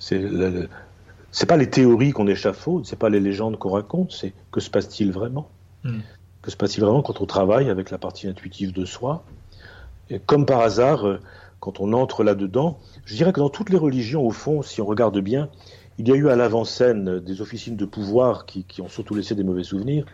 [0.00, 0.68] C'est le,
[1.46, 5.12] pas les théories qu'on échafaude, c'est pas les légendes qu'on raconte, c'est que se passe-t-il
[5.12, 5.48] vraiment
[5.84, 6.00] hmm.
[6.42, 9.24] Que se passe-t-il vraiment quand on travaille avec la partie intuitive de soi
[10.10, 11.20] Et Comme par hasard, euh,
[11.60, 14.86] quand on entre là-dedans, je dirais que dans toutes les religions, au fond, si on
[14.86, 15.50] regarde bien,
[15.98, 19.36] il y a eu à l'avant-scène des officines de pouvoir qui, qui, ont surtout laissé
[19.36, 20.04] des mauvais souvenirs,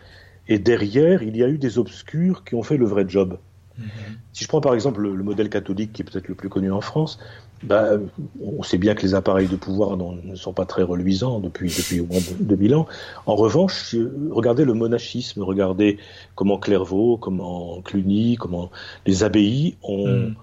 [0.47, 3.39] et derrière, il y a eu des obscurs qui ont fait le vrai job.
[4.33, 6.81] Si je prends par exemple le, modèle catholique qui est peut-être le plus connu en
[6.81, 7.19] France,
[7.63, 7.91] bah,
[8.41, 11.99] on sait bien que les appareils de pouvoir ne sont pas très reluisants depuis, depuis
[11.99, 12.87] au moins 2000 ans.
[13.25, 13.95] En revanche,
[14.29, 15.97] regardez le monachisme, regardez
[16.35, 18.71] comment Clairvaux, comment Cluny, comment
[19.05, 20.35] les abbayes ont, mm.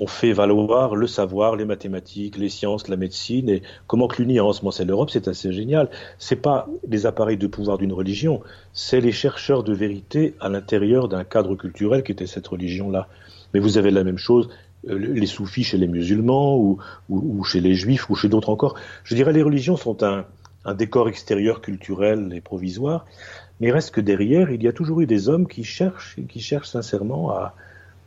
[0.00, 4.38] On fait valoir le savoir, les mathématiques, les sciences, la médecine, et comment que l'Uni
[4.38, 5.90] a ensemencé l'Europe, c'est assez génial.
[6.18, 8.40] C'est pas les appareils de pouvoir d'une religion,
[8.72, 13.08] c'est les chercheurs de vérité à l'intérieur d'un cadre culturel qui était cette religion-là.
[13.52, 14.48] Mais vous avez la même chose,
[14.88, 16.56] euh, les soufis chez les musulmans,
[17.10, 18.76] ou, chez les juifs, ou chez d'autres encore.
[19.04, 20.24] Je dirais les religions sont un,
[20.74, 23.04] décor extérieur culturel et provisoire,
[23.60, 26.16] mais reste que derrière, il y a toujours eu des hommes qui cherchent
[26.64, 27.54] sincèrement à,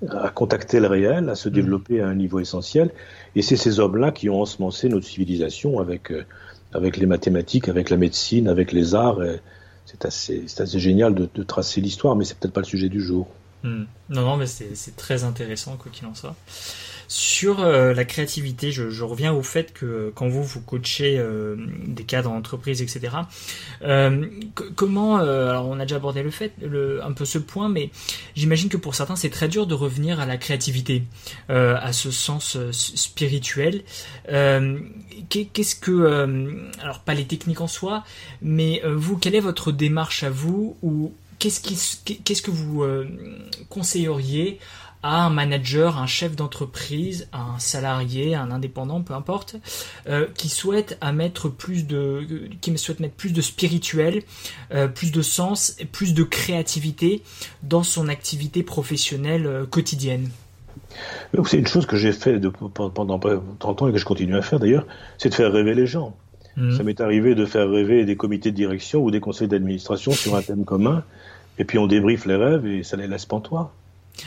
[0.10, 1.52] à contacter le réel, à se mm.
[1.52, 2.92] développer à un niveau essentiel.
[3.36, 6.26] Et c'est ces hommes-là qui ont ensemencé notre civilisation avec, euh,
[6.74, 9.20] avec les mathématiques, avec la médecine, avec les arts.
[9.86, 13.02] C'est assez, assez, génial de, de tracer l'histoire, mais c'est peut-être pas le sujet du
[13.02, 13.28] jour.
[13.64, 13.84] Mm.
[14.10, 16.36] Non, non, mais c'est très intéressant, quoi qu'il en soit.
[17.16, 21.56] Sur euh, la créativité, je, reviens au fait que quand vous vous coachez euh,
[21.86, 23.18] des cadres en entreprise, etc.
[23.84, 24.26] Euh,
[24.76, 26.54] comment Alors on a déjà abordé le fait,
[27.04, 27.92] un peu ce point, mais
[28.34, 31.04] j'imagine que pour certains c'est très dur de revenir à la créativité,
[31.50, 33.84] à ce sens spirituel.
[35.30, 38.04] Qu'est-ce que alors pas les techniques en soi,
[38.42, 42.84] mais vous, quelle est votre démarche à vous ou qu'est-ce que vous
[43.70, 44.58] conseilleriez
[45.04, 49.58] à un manager, un chef d'entreprise, un salarié, un indépendant, peu importe,
[50.08, 52.26] euh, qui souhaite à mettre plus de,
[52.62, 54.24] qui souhaite mettre plus de spirituel,
[54.74, 57.22] euh, plus de sens, et plus de créativité
[57.62, 60.30] dans son activité professionnelle euh, quotidienne.
[61.46, 62.40] C'est une chose que j'ai fait
[62.74, 64.86] pendant 30 ans et que je continue à faire d'ailleurs,
[65.18, 66.16] c'est de faire rêver les gens.
[66.56, 66.78] Mmh.
[66.78, 70.36] Ça m'est arrivé de faire rêver des comités de direction ou des conseils d'administration sur
[70.36, 71.04] un thème commun,
[71.58, 73.74] et puis on débriefe les rêves et ça les laisse pantois.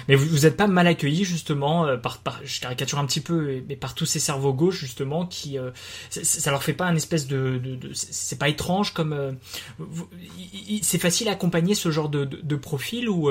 [0.08, 3.62] Mais vous n'êtes pas mal accueilli justement euh, par, par, je caricature un petit peu,
[3.68, 5.70] mais par tous ces cerveaux gauches justement qui, euh,
[6.10, 9.32] ça, leur fait pas un espèce de, de, de c'est pas étrange comme, euh,
[10.82, 13.28] c'est facile à accompagner ce genre de, de profil ou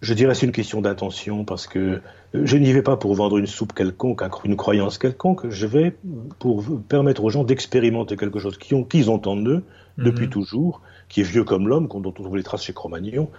[0.00, 2.00] Je dirais c'est une question d'intention parce que
[2.34, 5.48] je n'y vais pas pour vendre une soupe quelconque, une croyance quelconque.
[5.48, 5.96] Je vais
[6.38, 9.62] pour permettre aux gens d'expérimenter quelque chose qu'ils ont, qu'ils ont en eux
[9.98, 10.32] depuis mhm.
[10.32, 13.30] toujours, qui est vieux comme l'homme, dont on trouve les traces chez Cro-Magnon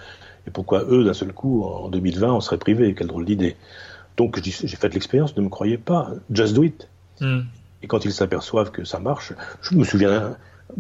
[0.48, 3.56] et pourquoi eux, d'un seul coup, en 2020, on serait privé Quelle drôle d'idée.
[4.16, 6.90] Donc j'ai fait l'expérience, ne me croyez pas, just do it.
[7.20, 7.42] Hmm.
[7.84, 10.36] Et quand ils s'aperçoivent que ça marche, je me souviens,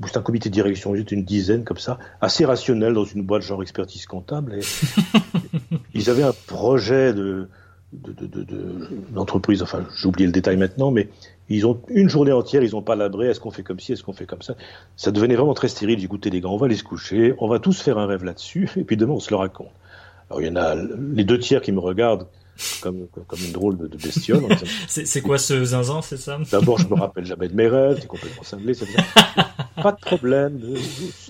[0.07, 3.43] c'est un comité de direction, j'étais une dizaine comme ça, assez rationnel dans une boîte
[3.43, 4.55] genre expertise comptable.
[4.55, 4.61] Et
[5.93, 7.47] ils avaient un projet de,
[7.93, 11.07] d'entreprise, enfin j'ai oublié le détail maintenant, mais
[11.49, 14.03] ils ont une journée entière, ils n'ont pas labré, est-ce qu'on fait comme ci, est-ce
[14.03, 14.55] qu'on fait comme ça?
[14.97, 17.59] Ça devenait vraiment très stérile, écoutez les gars, on va aller se coucher, on va
[17.59, 19.71] tous faire un rêve là-dessus, et puis demain on se le raconte.
[20.29, 22.27] Alors il y en a les deux tiers qui me regardent
[22.81, 24.43] comme, comme une drôle de, bestiole.
[24.87, 26.37] c'est quoi ce zinzin, c'est ça?
[26.51, 28.87] D'abord je me rappelle jamais de mes rêves, c'est complètement cinglé, c'est
[29.81, 30.59] Pas de problème,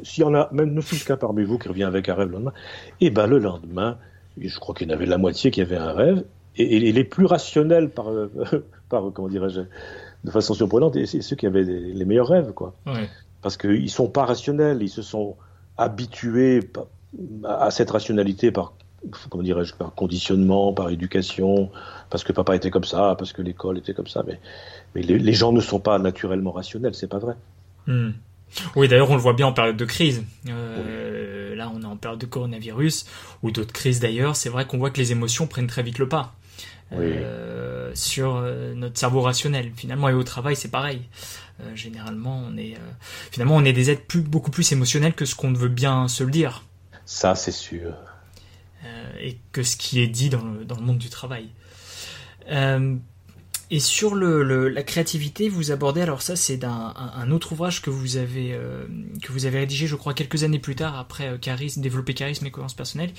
[0.04, 2.30] s'il y en a même ne fût qu'un parmi vous qui revient avec un rêve
[2.30, 2.54] le lendemain,
[3.02, 3.98] et ben le lendemain,
[4.40, 6.24] je crois qu'il y en avait la moitié qui avait un rêve,
[6.58, 8.08] et, les plus rationnels par,
[8.90, 9.62] par comment dirais-je,
[10.24, 12.74] de façon surprenante, et c'est ceux qui avaient les, meilleurs rêves, quoi.
[13.42, 15.36] Parce qu'ils sont pas rationnels, ils se sont
[15.78, 16.62] habitués
[17.44, 18.74] à cette rationalité par
[19.30, 21.70] comment dirais-je, par conditionnement, par éducation,
[22.10, 24.24] parce que papa était comme ça, parce que l'école était comme ça.
[24.26, 24.40] Mais,
[24.96, 27.36] mais les, gens ne sont pas naturellement rationnels, c'est pas vrai.
[27.86, 28.12] Hmm.
[28.76, 30.24] Oui, d'ailleurs, on le voit bien en période de crise.
[30.48, 33.06] Euh, là, on est en période de coronavirus
[33.44, 34.36] ou d'autres crises d'ailleurs.
[34.36, 36.34] C'est vrai qu'on voit que les émotions prennent très vite le pas.
[36.94, 39.72] Euh, sur euh, notre cerveau rationnel.
[39.76, 41.02] Finalement, et au travail, c'est pareil.
[41.62, 42.76] Euh, généralement, on est
[43.32, 46.24] finalement on est des êtres plus, beaucoup plus émotionnels que ce qu'on veut bien se
[46.24, 46.64] le dire.
[47.06, 47.94] Ça, c'est sûr.
[49.20, 51.50] et que ce qui est dit dans le, dans le monde du travail.
[53.70, 57.90] Et sur le, la créativité, vous abordez alors ça c'est un, un, autre ouvrage que
[57.90, 58.86] vous avez euh,
[59.22, 62.46] que vous avez rédigé, je crois quelques années plus tard après euh, charisme, développer charisme
[62.46, 63.12] et cohérence personnelle,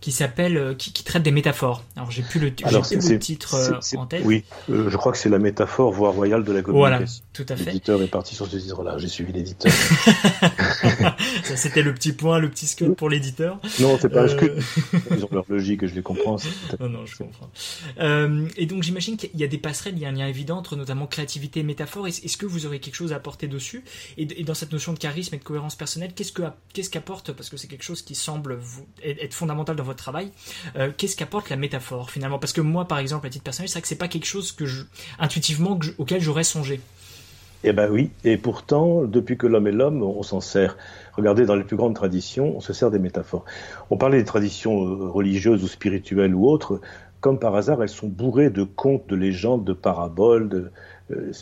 [0.00, 1.84] qui s'appelle euh, qui, qui, traite des métaphores.
[1.94, 4.22] Alors j'ai plus le, le titre euh, en tête.
[4.24, 7.06] Oui, je crois que c'est la métaphore voie royale de la communication.
[7.06, 7.66] Voilà, tout à fait.
[7.66, 8.98] L'éditeur est parti sur ce titre-là.
[8.98, 9.70] J'ai suivi l'éditeur.
[11.44, 13.60] ça c'était le petit point, le petit scope pour l'éditeur.
[13.78, 14.50] Non, c'est pas un scoop.
[15.12, 16.36] Ils ont leur logique, je les comprends.
[16.80, 17.50] Non, non, je comprends.
[18.56, 20.76] et donc j'imagine qu'il y a des passerelles il y a un lien évident entre
[20.76, 22.08] notamment créativité et métaphore.
[22.08, 23.84] Est-ce que vous aurez quelque chose à apporter dessus?
[24.16, 27.48] Et, dans cette notion de charisme et de cohérence personnelle, qu'est-ce que qu'est-ce qu'apporte parce
[27.48, 28.58] que c'est quelque chose qui semble
[29.02, 30.30] être fondamental dans votre travail.
[30.76, 32.38] Euh, qu'est-ce qu'apporte la métaphore finalement?
[32.38, 34.52] Parce que moi, par exemple, à titre personnel, c'est vrai que c'est pas quelque chose
[34.52, 34.82] que je,
[35.18, 36.80] intuitivement auquel j'aurais songé.
[37.64, 40.76] Eh ben oui, et pourtant, depuis que l'homme est l'homme, on s'en sert.
[41.12, 43.44] Regardez, dans les plus grandes traditions, on se sert des métaphores.
[43.90, 46.80] On parlait des traditions euh, religieuses ou spirituelles ou autres
[47.22, 50.70] comme par hasard, elles sont bourrées de contes, de légendes, de paraboles, de,
[51.12, 51.32] euh,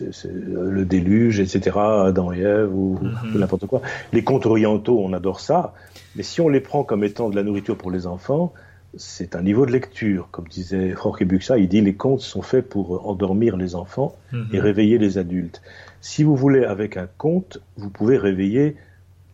[0.71, 3.39] le déluge, etc., Adam et Ève, ou, mhm.
[3.41, 3.81] n'importe quoi.
[4.13, 5.73] Les contes orientaux, on adore ça,
[6.17, 8.53] mais si on les prend comme étant de la nourriture pour les enfants,
[8.95, 10.29] c'est un niveau de lecture.
[10.31, 14.37] Comme disait Jorge Buxa, il dit les contes sont faits pour endormir les enfants et
[14.37, 14.59] mhm.
[14.59, 15.63] réveiller les adultes.
[16.03, 18.77] Si vous voulez, avec un conte, vous pouvez réveiller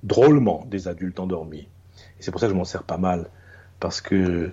[0.04, 1.66] drôlement des adultes endormis.
[2.20, 3.30] Et c'est pour ça que je m'en sers pas mal,
[3.80, 4.52] parce que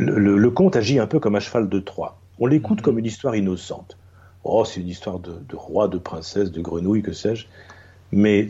[0.00, 2.18] le, conte agit un peu comme un cheval de Troie.
[2.38, 2.84] On l'écoute mhm.
[2.84, 3.96] comme une histoire innocente.
[4.44, 7.46] Oh, c'est une histoire de, roi, de princesse, de grenouille, que sais-je.
[8.12, 8.48] Mais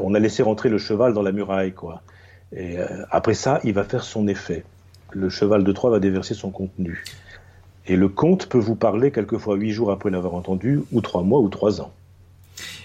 [0.00, 2.02] on a laissé rentrer le cheval dans la muraille, quoi.
[2.52, 4.64] Et euh, après ça, il va faire son effet.
[5.10, 7.04] Le cheval de Troie va déverser son contenu.
[7.86, 11.40] Et le conte peut vous parler quelquefois huit jours après l'avoir entendu, ou trois mois,
[11.40, 11.92] ou trois ans.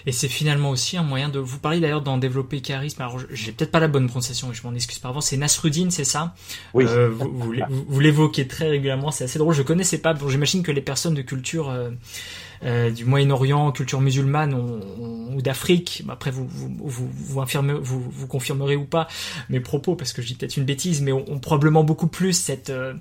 [0.06, 1.38] Et c'est finalement aussi un moyen de.
[1.38, 3.02] Vous parlez d'ailleurs d'en développer charisme.
[3.02, 5.26] Alors, j'ai peut-être pas la bonne prononciation, je m'en excuse par avance.
[5.26, 6.34] C'est Nasruddin, c'est ça?
[6.74, 6.84] Oui.
[6.86, 7.52] Euh, vous,
[7.88, 9.10] vous, l'évoquez très régulièrement.
[9.10, 9.54] C'est assez drôle.
[9.54, 10.14] Je connaissais pas.
[10.14, 11.90] Bon, j'imagine que les personnes de culture euh,
[12.64, 16.02] euh, du Moyen-Orient, culture musulmane ou d'Afrique.
[16.08, 17.42] Après, vous vous, vous, vous,
[17.82, 19.08] vous, vous confirmerez ou pas
[19.48, 22.70] mes propos parce que je dis peut-être une bêtise, mais on, probablement beaucoup plus cette
[22.70, 22.94] euh,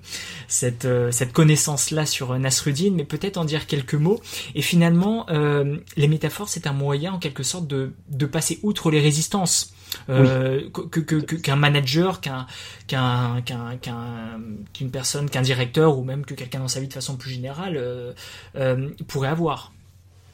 [0.48, 4.22] cette euh, cette connaissance-là sur Nasruddin, mais peut-être en dire quelques mots.
[4.56, 5.26] Et finalement,
[5.98, 9.74] les métaphores, c'est un moyen en quelque sorte de de passer outre les résistances
[10.10, 10.70] euh,
[11.44, 12.46] qu'un manager, qu'un
[12.88, 13.42] qu'un
[14.74, 17.78] qu'une personne, qu'un directeur ou même que quelqu'un dans sa vie de façon plus générale
[17.78, 18.14] euh,
[18.56, 19.74] euh, pourrait avoir.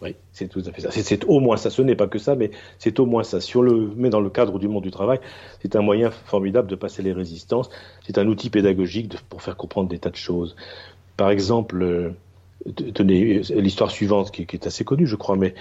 [0.02, 0.92] Oui, c'est tout à fait ça.
[0.92, 1.70] C'est au moins ça.
[1.70, 3.40] Ce n'est pas que ça, mais c'est au moins ça.
[3.40, 5.20] Si on le met dans le cadre du monde du travail,
[5.62, 7.70] c'est un moyen formidable de passer les résistances.
[8.06, 10.56] C'est un outil pédagogique pour faire comprendre des tas de choses.
[11.16, 12.14] Par exemple,
[12.94, 15.56] tenez l'histoire suivante qui, qui, est assez connue, je crois, mais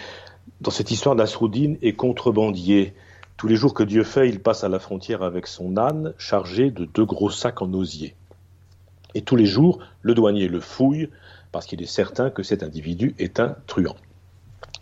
[0.60, 2.92] dans cette histoire d'Asroudine est contrebandier
[3.36, 6.70] tous les jours que Dieu fait, il passe à la frontière avec son âne chargé
[6.70, 8.14] de deux gros sacs en osier.
[9.14, 11.08] Et tous les jours, le douanier le fouille
[11.54, 13.94] parce qu'il est certain que cet individu est un truand.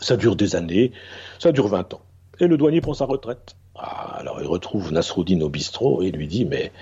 [0.00, 0.92] Ça dure des années,
[1.38, 2.00] ça dure 20 ans.
[2.40, 3.57] Et le douanier prend sa retraite.
[3.74, 6.72] Ah, alors il retrouve Nasruddin au bistrot et lui dit Mais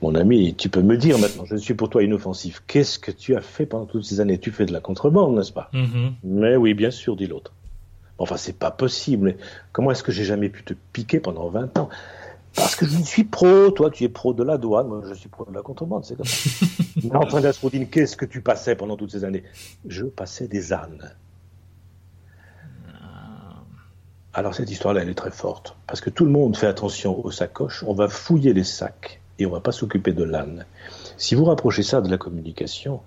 [0.00, 3.34] mon ami, tu peux me dire maintenant, je suis pour toi inoffensif, qu'est-ce que tu
[3.34, 4.38] as fait pendant toutes ces années?
[4.38, 5.70] Tu fais de la contrebande, n'est-ce pas?
[5.72, 6.12] Mm-hmm.
[6.22, 7.52] Mais oui, bien sûr, dit l'autre.
[8.22, 9.36] Enfin, c'est pas possible.
[9.72, 11.88] Comment est-ce que j'ai jamais pu te piquer pendant 20 ans?
[12.54, 15.28] Parce que je suis pro, toi tu es pro de la douane, moi je suis
[15.28, 16.66] pro de la contrebande, c'est comme ça.
[17.02, 19.42] Mais enfin, d'Asrodine, qu'est-ce que tu passais pendant toutes ces années?
[19.86, 21.14] Je passais des ânes.
[24.34, 27.30] Alors cette histoire-là, elle est très forte, parce que tout le monde fait attention aux
[27.30, 30.64] sacoches, on va fouiller les sacs et on va pas s'occuper de l'âne.
[31.16, 33.00] Si vous rapprochez ça de la communication,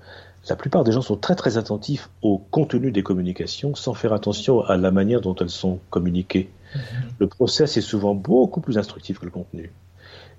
[0.50, 4.62] la plupart des gens sont très très attentifs au contenu des communications sans faire attention
[4.62, 6.50] à la manière dont elles sont communiquées.
[6.76, 6.82] Mhm.
[7.20, 9.72] Le process est souvent beaucoup plus instructif que le contenu.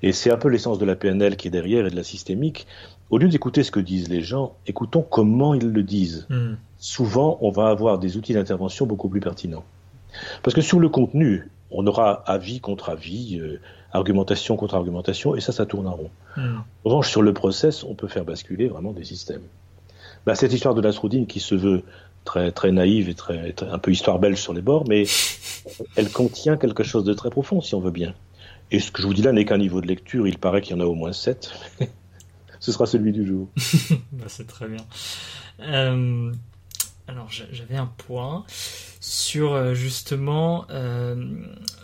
[0.02, 2.66] Et c'est un peu l'essence de la PNL qui est derrière et de la systémique.
[3.10, 6.26] Au lieu d'écouter ce que disent les gens, écoutons comment ils le disent.
[6.28, 6.58] Mhm.
[6.78, 9.64] Souvent, on va avoir des outils d'intervention beaucoup plus pertinents.
[10.42, 13.60] Parce que sur le contenu, on aura avis contre avis, euh,
[13.92, 16.10] argumentation contre argumentation, et ça, ça tourne en rond.
[16.36, 16.62] Mhm.
[16.84, 19.42] En revanche, sur le process, on peut faire basculer vraiment des systèmes.
[20.26, 21.82] Bah, cette histoire de Nasruddin qui se veut
[22.24, 25.04] très très naïve et très, un peu histoire belge sur les bords, mais
[25.96, 28.14] elle contient quelque chose de très profond, si on veut bien.
[28.72, 30.76] Et ce que je vous dis là n'est qu'un niveau de lecture, il paraît qu'il
[30.76, 31.52] y en a au moins sept.
[32.60, 33.48] ce sera celui du jour.
[34.12, 34.84] Bah, c'est très bien.
[35.60, 36.32] Euh,
[37.08, 38.44] alors j'avais un point
[39.00, 41.14] sur euh, justement euh,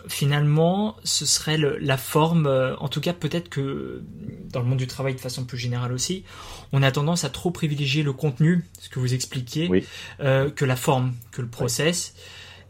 [0.07, 4.03] finalement ce serait la forme euh, en tout cas peut-être que
[4.51, 6.25] dans le monde du travail de façon plus générale aussi
[6.73, 9.85] on a tendance à trop privilégier le contenu ce que vous expliquiez
[10.19, 12.15] que la forme que le process.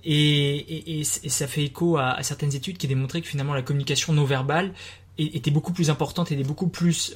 [0.06, 4.26] Et, et, ça fait écho à, certaines études qui démontraient que finalement la communication non
[4.26, 4.74] verbale
[5.18, 7.16] était beaucoup plus importante et était beaucoup plus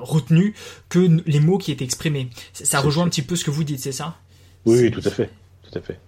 [0.00, 0.54] retenue
[0.88, 2.28] que les mots qui étaient exprimés.
[2.52, 4.16] Ça, rejoint un petit peu ce que vous dites, c'est ça?
[4.64, 5.30] Oui, tout à fait,
[5.62, 5.98] tout à fait.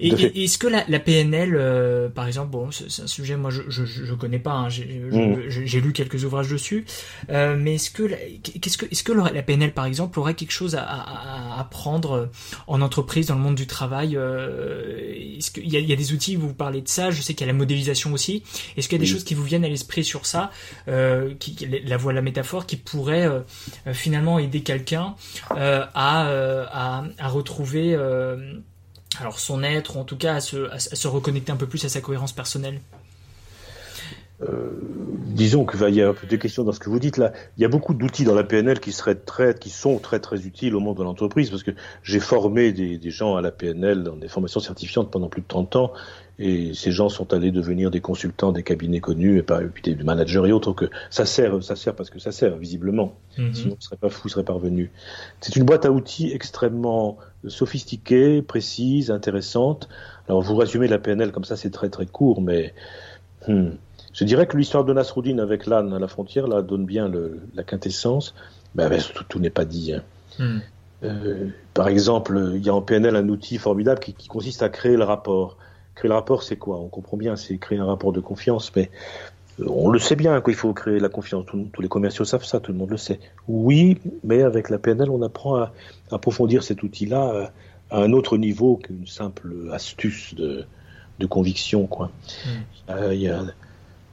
[0.00, 3.62] Et, est-ce que la, la PNL, euh, par exemple, bon, c'est un sujet, moi, je
[3.68, 4.52] je, je connais pas.
[4.52, 5.48] Hein, mm.
[5.48, 6.84] J'ai lu quelques ouvrages dessus,
[7.30, 8.08] euh, mais est-ce que
[8.42, 12.30] qu'est-ce que est-ce que la PNL, par exemple, aurait quelque chose à, à, apprendre
[12.66, 16.12] en entreprise, dans le monde du travail euh, Est-ce qu'il y a, y a des
[16.12, 17.10] outils Vous parlez de ça.
[17.10, 18.42] Je sais qu'il y a la modélisation aussi.
[18.76, 20.50] Est-ce qu'il y a des choses qui vous viennent à l'esprit sur ça,
[20.88, 23.40] euh, qui, la voix, la métaphore, qui pourrait euh,
[23.92, 25.14] finalement aider quelqu'un
[25.52, 26.28] euh, à,
[26.72, 27.96] à, à retrouver
[29.20, 32.00] alors son être, ou en tout cas à se, reconnecter un peu plus à sa
[32.00, 32.80] cohérence personnelle
[34.40, 34.70] euh,
[35.26, 37.32] disons qu'il y a un peu de questions dans ce que vous dites là.
[37.56, 40.76] Il y a beaucoup d'outils dans la PNL qui seraient très, sont très très utiles
[40.76, 41.72] au monde de l'entreprise parce que
[42.04, 45.74] j'ai formé des, gens à la PNL dans des formations certifiantes pendant plus de 30
[45.74, 45.92] ans
[46.38, 50.44] et ces gens sont allés devenir des consultants des cabinets connus et pas des managers
[50.46, 53.14] et autres que ça sert, ça sert parce que ça sert visiblement.
[53.38, 53.54] Mhm.
[53.54, 54.90] Sinon, ce serait pas fou, ce serait parvenu.
[55.40, 59.88] C'est une boîte à outils extrêmement sophistiquée, précise, intéressante.
[60.28, 62.72] Alors vous résumez la PNL comme ça, c'est très très court, mais
[63.48, 63.70] hmm,
[64.12, 67.10] Je dirais que l'histoire de Nasruddin avec l'âne à la frontière là, donne bien
[67.54, 68.34] la quintessence.
[68.74, 69.92] Ben, ben, tout, n'est pas dit.
[69.92, 70.02] Hein.
[70.38, 70.58] Hmm.
[71.04, 74.96] Euh, par exemple, il y a en PNL un outil formidable qui, consiste à créer
[74.96, 75.56] le rapport.
[75.98, 76.78] Créer le rapport, c'est quoi?
[76.78, 78.88] On comprend bien, c'est créer un rapport de confiance, mais
[79.58, 81.44] euh, on le sait bien qu'il faut créer la confiance.
[81.46, 83.18] tous les commerciaux savent ça, tout le monde le sait.
[83.48, 85.72] Oui, mais avec la PNL, on apprend à,
[86.12, 87.46] approfondir cet outil-là euh,
[87.90, 90.64] à un autre niveau qu'une simple astuce de,
[91.28, 91.88] conviction.
[91.88, 92.12] Quoi.
[92.46, 92.92] Hmm.
[93.10, 93.42] Il, y a,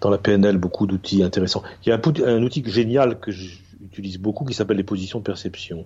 [0.02, 1.62] dans la PNL beaucoup d'outils intéressants.
[1.86, 5.24] Il y a un, un outil génial que j'utilise beaucoup qui s'appelle les positions de
[5.24, 5.86] perception.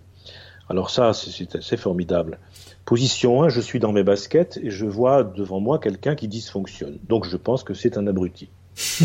[0.70, 2.38] Alors ça, c'est formidable.
[2.86, 7.00] Position 1, je suis dans mes baskets et je vois devant moi quelqu'un qui dysfonctionne.
[7.08, 8.50] Donc je pense que c'est un abruti.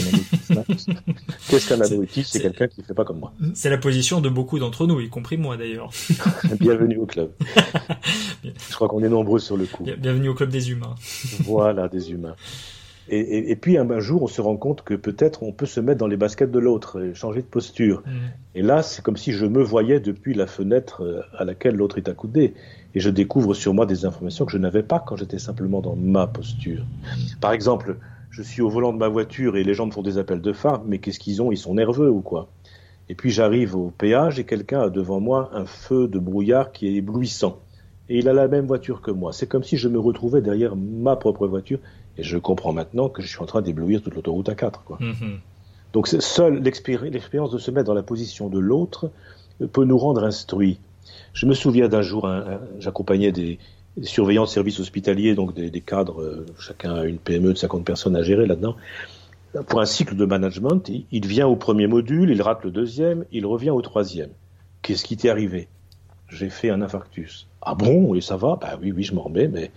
[1.49, 2.23] Qu'est-ce qu'un abruti?
[2.23, 3.33] C'est quelqu'un qui ne fait pas comme moi.
[3.55, 5.91] C'est la position de beaucoup d'entre nous, y compris moi d'ailleurs.
[6.61, 7.33] Bienvenue au club.
[8.45, 9.85] Je crois qu'on est nombreux sur le coup.
[9.99, 10.95] Bienvenue au club des humains.
[11.41, 12.37] voilà, des humains.
[13.09, 16.07] Et, puis un, jour, on se rend compte que peut-être on peut se mettre dans
[16.07, 18.03] les baskets de l'autre et changer de posture.
[18.07, 18.11] Mm.
[18.55, 21.99] Et là, c'est comme si je me voyais depuis la fenêtre euh, à laquelle l'autre
[21.99, 22.55] est accoudé.
[22.95, 25.97] Et je découvre sur moi des informations que je n'avais pas quand j'étais simplement dans
[25.97, 26.87] ma posture.
[27.41, 27.97] Par exemple,
[28.31, 30.53] je suis au volant de ma voiture et les gens me font des appels de
[30.53, 31.53] phare, mais qu'est-ce qu'ils ont?
[31.53, 32.49] Ils sont nerveux ou quoi?
[33.09, 36.89] Et puis j'arrive au péage et quelqu'un a devant moi un feu de brouillard qui
[36.89, 37.59] est éblouissant.
[38.09, 39.33] Et il a la même voiture que moi.
[39.33, 41.79] C'est comme si je me retrouvais derrière ma propre voiture
[42.19, 44.83] et je comprends maintenant que je suis en train d'éblouir toute l'autoroute à 4.
[44.85, 44.99] Quoi.
[45.01, 45.39] Mm-hmm.
[45.93, 49.11] Donc seule l'expérience de se mettre dans la position de l'autre
[49.73, 50.79] peut nous rendre instruits.
[51.33, 52.29] Je me souviens d'un jour,
[52.79, 53.59] j'accompagnais des,
[54.03, 58.17] surveillants de services hospitaliers, donc des, cadres, euh, chacun a une PME de 50 personnes
[58.17, 58.77] à gérer là-dedans.
[59.69, 63.47] Pour un cycle de management, il, vient au premier module, il rate le deuxième, il
[63.47, 64.31] revient au troisième.
[64.83, 65.69] Qu'est-ce qui t'est arrivé?
[66.29, 67.47] J'ai fait un infarctus.
[67.63, 68.17] Ah bon?
[68.17, 68.59] Et ça va?
[68.61, 69.71] Bah oui, oui, je m'en remets, mais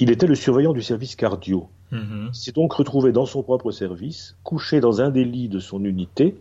[0.00, 1.68] il était le surveillant du service cardio.
[1.92, 5.84] Il s'est donc retrouvé dans son propre service, couché dans un des lits de son
[5.84, 6.36] unité,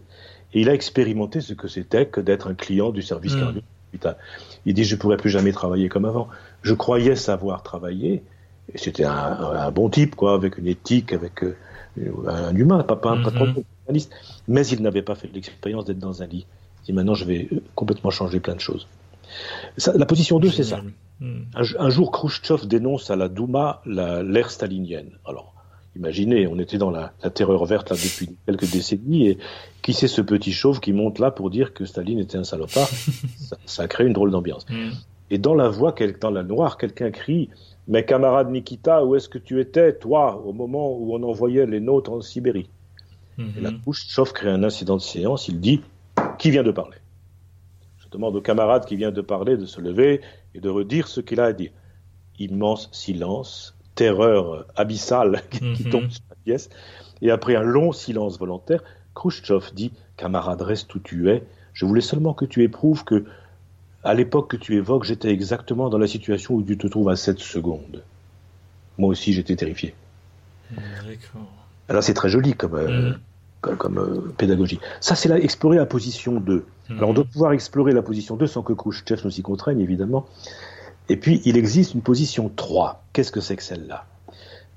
[0.53, 3.39] et il a expérimenté ce que c'était que d'être un client du service mm.
[3.39, 3.61] cardio.
[4.65, 6.27] Il dit je ne pourrais plus jamais travailler comme avant.
[6.61, 8.23] Je croyais savoir travailler,
[8.73, 11.55] et c'était un, bon type quoi, avec une éthique, avec euh,
[12.27, 13.63] un humain, pas, pas, mm-hmm.
[13.85, 14.11] journaliste.
[14.47, 16.45] Mais il n'avait pas fait l'expérience d'être dans un lit.
[16.83, 18.87] Il dit maintenant je vais euh, complètement changer plein de choses.
[19.93, 20.81] La position 2, c'est ça.
[21.19, 21.43] Hmm.
[21.53, 25.11] Un, jour, Khrushchev dénonce à la Douma l'ère stalinienne.
[25.25, 25.53] Alors,
[25.95, 29.37] imaginez, on était dans la, terreur verte là depuis quelques décennies, et
[29.81, 32.87] qui c'est ce petit chauve qui monte là pour dire que Staline était un salopard?
[33.65, 34.65] Ça, a créé une drôle d'ambiance.
[34.69, 34.91] Hmm.
[35.29, 37.49] Et dans la voix, dans la noire, quelqu'un crie
[37.87, 41.81] Mais camarade Nikita, où est-ce que tu étais, toi, au moment où on envoyait les
[41.81, 42.69] nôtres en Sibérie
[43.37, 43.49] hmm.
[43.57, 45.81] Et là, Khrushchev crée un incident de séance, il dit
[46.37, 46.97] Qui vient de parler?
[48.09, 50.21] Je demande au camarade qui vient de parler de se lever
[50.55, 51.69] et de redire ce qu'il a à dire.
[52.39, 55.89] Immense silence, terreur abyssale qui, mhm.
[55.91, 56.69] tombe sur la pièce.
[57.21, 58.81] Et après un long silence volontaire,
[59.13, 61.43] Khrushchev dit Camarade, reste où tu es.
[61.73, 63.25] Je voulais seulement que tu éprouves que,
[64.03, 67.15] à l'époque que tu évoques, j'étais exactement dans la situation où tu te trouves à
[67.15, 68.03] 7 secondes.
[68.97, 69.93] Moi aussi, j'étais terrifié.
[71.87, 73.19] Alors, c'est très joli comme, euh, mhm
[73.61, 74.79] comme, euh, pédagogie.
[75.01, 76.65] Ça, c'est explorer la position 2.
[76.89, 76.97] Mhm.
[76.97, 80.25] Alors, on doit pouvoir explorer la position 2 sans que Khrushchev nous y contraigne, évidemment.
[81.09, 83.03] Et puis, il existe une position 3.
[83.13, 84.05] Qu'est-ce que c'est que celle-là?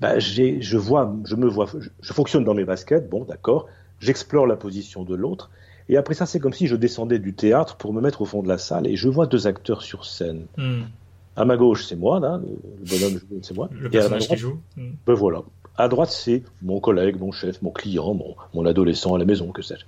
[0.01, 1.67] Ben, je vois, je me vois,
[2.01, 3.67] je, fonctionne dans mes baskets, bon, d'accord.
[3.99, 5.49] J'explore la position de l'autre.
[5.87, 8.41] Et après ça, c'est comme si je descendais du théâtre pour me mettre au fond
[8.41, 10.45] de la salle et je vois deux acteurs sur scène.
[10.57, 10.87] Mhm.
[11.35, 13.69] À ma gauche, c'est moi, là, le bonhomme, c'est moi.
[13.71, 14.59] Le personnage qui joue.
[14.75, 14.95] Mhm.
[15.07, 15.43] Ben voilà.
[15.77, 18.15] À droite, c'est mon collègue, mon chef, mon client,
[18.53, 19.85] mon, adolescent à la maison, que sais-je.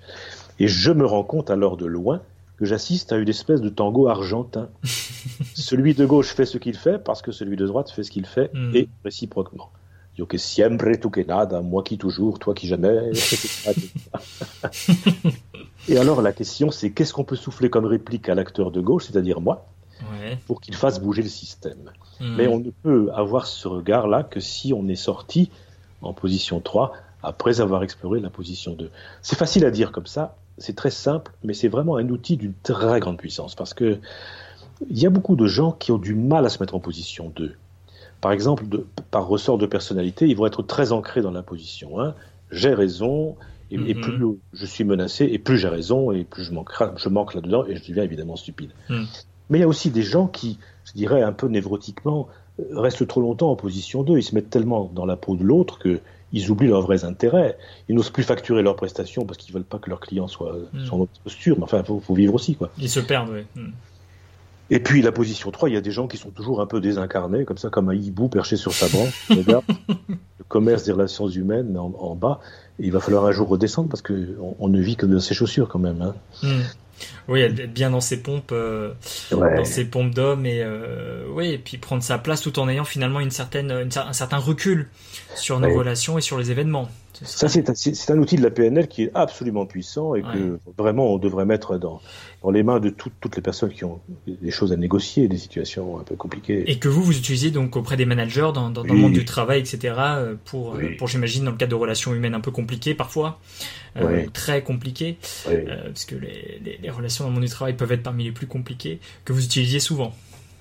[0.60, 2.22] Et je me rends compte alors de loin
[2.58, 4.70] que j'assiste à une espèce de tango argentin.
[5.54, 8.26] celui de gauche fait ce qu'il fait parce que celui de droite fait ce qu'il
[8.26, 8.76] fait hmm.
[8.76, 9.70] et réciproquement.
[10.18, 13.12] Yo que siempre, tu que nada, moi qui toujours, toi qui jamais.
[15.90, 19.08] et alors la question c'est qu'est-ce qu'on peut souffler comme réplique à l'acteur de gauche,
[19.08, 19.68] c'est-à-dire moi,
[20.48, 21.92] pour qu'il fasse bouger le système?
[22.22, 22.36] Hmm.
[22.38, 25.52] Mais on ne peut avoir ce regard-là que si on est sorti
[26.06, 26.94] en position 3
[27.24, 28.90] après avoir exploré la position 2.
[29.22, 32.54] C'est facile à dire comme ça, c'est très simple, mais c'est vraiment un outil d'une
[32.64, 34.00] très grande puissance parce que
[34.90, 37.32] il y a beaucoup de gens qui ont du mal à se mettre en position
[37.36, 37.56] 2.
[38.22, 38.66] Par exemple,
[39.12, 42.14] par ressort de personnalité, ils vont être très ancrés dans la position 1.
[42.52, 43.36] J'ai raison,
[43.72, 44.02] et, mm-hmm.
[44.02, 47.66] plus je suis menacé, et plus j'ai raison, et plus je manque, je manque là-dedans,
[47.66, 48.72] et je deviens évidemment stupide.
[48.90, 49.04] Mm.
[49.50, 52.28] Mais il y a aussi des gens qui, je dirais un peu névrotiquement,
[52.72, 54.18] restent trop longtemps en position 2.
[54.18, 57.58] Ils se mettent tellement dans la peau de l'autre qu'ils oublient leurs vrais intérêts.
[57.90, 60.88] Ils n'osent plus facturer leurs prestations parce qu'ils veulent pas que leurs clients soient, mm.
[60.92, 61.58] en posture.
[61.58, 62.56] Mais enfin, il faut, vivre aussi.
[62.56, 62.70] Quoi.
[62.80, 63.42] Ils se perdent, oui.
[63.56, 63.72] Hmm.
[64.72, 66.82] Et puis la position 3, il y a des gens qui sont toujours un peu
[66.82, 69.30] désincarnés, comme ça, comme un hibou perché sur sa branche.
[69.30, 72.40] Regarde, le commerce des relations humaines en, bas.
[72.80, 75.68] il va falloir un jour redescendre parce qu'on on ne vit que de ses chaussures
[75.68, 76.02] quand même.
[76.02, 76.16] Hein.
[76.42, 76.62] Hmm.
[77.28, 78.94] Oui, être bien dans ses pompes, euh,
[79.32, 82.86] dans ses pompes d'homme et euh, oui, et puis prendre sa place tout en ayant
[82.86, 84.90] finalement une certaine, un certain recul
[85.36, 86.90] sur nos relations et sur les événements.
[87.24, 91.14] Ça, c'est un, un, outil de la PNL qui est absolument puissant et que vraiment
[91.14, 92.02] on devrait mettre dans,
[92.44, 95.98] dans les mains de toutes les personnes qui ont des choses à négocier, des situations
[95.98, 96.70] un peu compliquées.
[96.70, 99.60] Et que vous, vous utilisez donc auprès des managers dans, dans, le monde du travail,
[99.60, 102.96] etc., euh, pour, euh, pour j'imagine, dans le cadre de relations humaines un peu compliquées
[102.96, 103.40] parfois,
[103.98, 105.18] euh, très compliquées,
[105.48, 108.26] euh, parce que les, les, les, relations dans le monde du travail peuvent être parmi
[108.26, 110.14] les plus compliquées, que vous utilisiez souvent.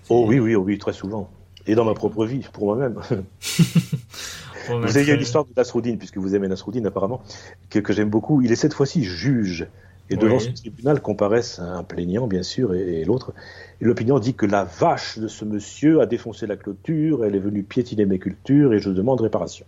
[0.09, 1.31] Oh oui, oui, oui, très souvent.
[1.67, 3.01] Et dans ma propre vie, pour moi-même.
[4.69, 7.23] vous avez l'histoire de Nasruddin, puisque vous aimez Nasruddin apparemment,
[7.71, 8.43] que, que j'aime beaucoup.
[8.43, 9.67] Il est cette fois-ci juge.
[10.11, 13.33] Et devant ce tribunal comparaissent un plaignant, bien sûr, et, l'autre.
[13.81, 17.41] Et l'opinion dit que la vache de ce monsieur a défoncé la clôture, elle est
[17.41, 19.65] venue piétiner mes cultures et je demande réparation.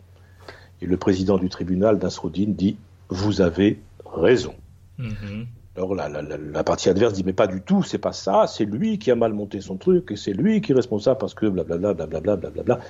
[0.83, 2.77] Et le président du tribunal, Nasruddin, dit
[3.09, 4.55] Vous avez raison.
[4.99, 5.47] Mm-hmm.
[5.77, 8.65] Alors la, la, la, partie adverse dit mais pas du tout, c'est pas ça, c'est
[8.65, 11.45] lui qui a mal monté son truc et c'est lui qui est responsable parce que
[11.45, 12.81] blablabla blablabla blablabla.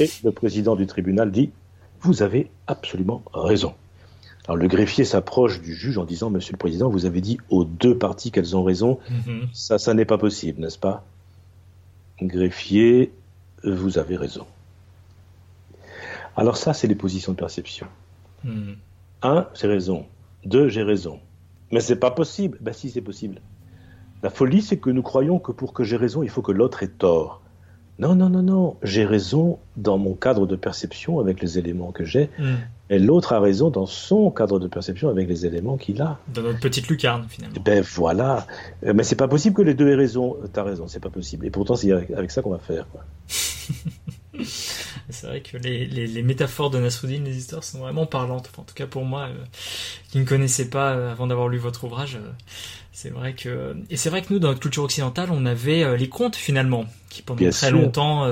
[0.00, 1.50] Et le président du tribunal dit
[2.02, 3.74] vous avez absolument raison.
[4.46, 7.64] Alors le greffier s'approche du juge en disant Monsieur le Président, vous avez dit aux
[7.64, 8.98] deux parties qu'elles ont raison.
[9.08, 9.48] Mm-hmm.
[9.52, 11.04] Ça, ça n'est pas possible, n'est-ce pas?
[12.20, 13.12] Greffier,
[13.62, 14.46] vous avez raison.
[16.36, 17.86] Alors ça, c'est les positions de perception.
[18.42, 18.72] Mm.
[19.22, 20.06] Un, j'ai raison.
[20.44, 21.20] Deux, j'ai raison.
[21.70, 22.58] Mais c'est pas possible.
[22.60, 23.40] Ben si, c'est possible.
[24.24, 26.82] La folie, c'est que nous croyons que pour que j'ai raison, il faut que l'autre
[26.82, 27.41] ait tort.
[28.02, 28.76] Non, non, non, non.
[28.82, 32.30] J'ai raison dans mon cadre de perception avec les éléments que j'ai.
[32.38, 32.56] Hmm.
[32.90, 36.18] Et l'autre a raison dans son cadre de perception avec les éléments qu'il a.
[36.34, 37.62] Dans notre petite lucarne, finalement.
[37.64, 38.46] Ben voilà.
[38.84, 40.36] Euh, mais c'est pas possible que les deux aient raison.
[40.52, 41.46] T'as raison, c'est pas possible.
[41.46, 42.86] Et pourtant, c'est avec ça qu'on va faire.
[45.10, 48.50] c'est vrai que les, les, métaphores de Nasruddin, les histoires sont vraiment parlantes.
[48.56, 49.44] en tout cas pour moi, euh,
[50.10, 52.30] qui ne connaissais pas euh, avant d'avoir lu votre ouvrage, euh,
[52.92, 56.08] c'est vrai que et c'est vrai que nous dans notre culture occidentale, on avait les
[56.08, 58.26] contes finalement qui pendant très longtemps,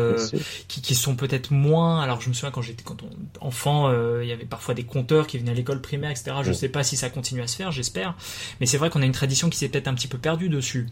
[0.68, 2.00] qui, qui sont peut-être moins.
[2.00, 5.26] Alors je me souviens quand j'étais quand on, enfant, il y avait parfois des conteurs
[5.26, 6.32] qui venaient à l'école primaire, etc.
[6.42, 8.16] Je ne sais pas si ça continue à se faire, j'espère.
[8.60, 10.88] Mais c'est vrai qu'on a une tradition qui s'est peut-être un petit peu perdue dessus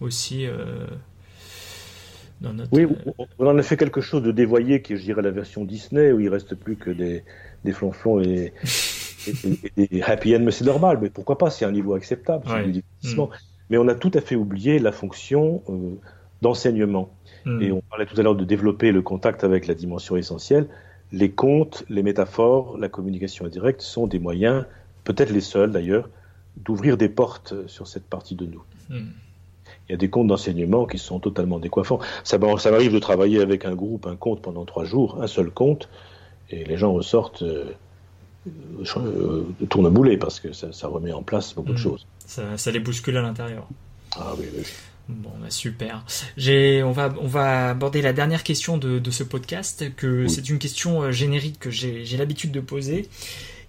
[0.00, 0.46] aussi.
[2.70, 2.86] Oui,
[3.38, 6.12] on en a fait quelque chose de dévoyé qui est, je dirais, la version Disney,
[6.12, 7.24] où il reste plus que des,
[7.64, 8.52] des flonflons et,
[9.76, 13.26] des happy end, mais c'est normal, mais pourquoi pas, c'est un niveau acceptable, mm.
[13.70, 15.96] Mais on a tout à fait oublié la fonction euh,
[16.40, 17.10] d'enseignement.
[17.48, 17.62] Mm.
[17.62, 20.68] Et on parlait tout à l'heure de développer le contact avec la dimension essentielle.
[21.10, 24.64] Les contes, les métaphores, la communication indirecte sont des moyens,
[25.04, 26.08] peut-être les seuls d'ailleurs,
[26.56, 28.62] d'ouvrir des portes sur cette partie de nous.
[28.90, 29.06] Mm
[29.88, 32.00] il y a des comptes d'enseignement qui sont totalement décoiffants.
[32.24, 35.50] Ça, ça m'arrive de travailler avec un groupe, un compte pendant trois jours, un seul
[35.50, 35.88] compte,
[36.50, 37.72] et les gens ressortent euh,
[38.96, 41.78] euh, tourneboulés parce que ça, remet en place beaucoup de hmm.
[41.78, 42.06] choses.
[42.18, 43.66] Ça, les bouscule à l'intérieur.
[44.12, 44.64] Ah oui, oui.
[45.08, 46.04] Bon, bah super.
[46.36, 49.94] J'ai, on va, on va aborder la dernière question de, ce podcast.
[49.96, 53.08] Que c'est une question euh, générique que j'ai l'habitude de poser.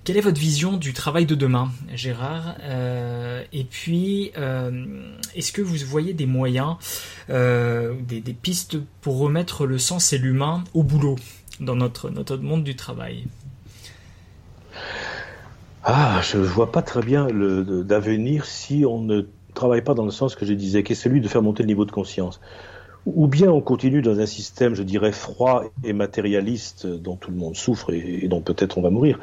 [0.04, 2.56] Quelle est votre vision du travail de demain, Gérard?
[2.62, 4.88] Euh, Et puis, euh,
[5.36, 6.78] est-ce que vous voyez des moyens,
[7.30, 11.18] euh, des, pistes pour remettre le sens et l'humain au boulot
[11.60, 13.26] dans notre, notre monde du travail?
[15.84, 19.22] Ah, je ne vois pas très bien d'avenir si on ne
[19.60, 21.68] travaille pas dans le sens que je disais, qui est celui de faire monter le
[21.68, 22.40] niveau de conscience.
[23.06, 27.38] Ou bien on continue dans un système, je dirais, froid et matérialiste dont tout le
[27.38, 29.20] monde souffre et dont peut-être on va mourir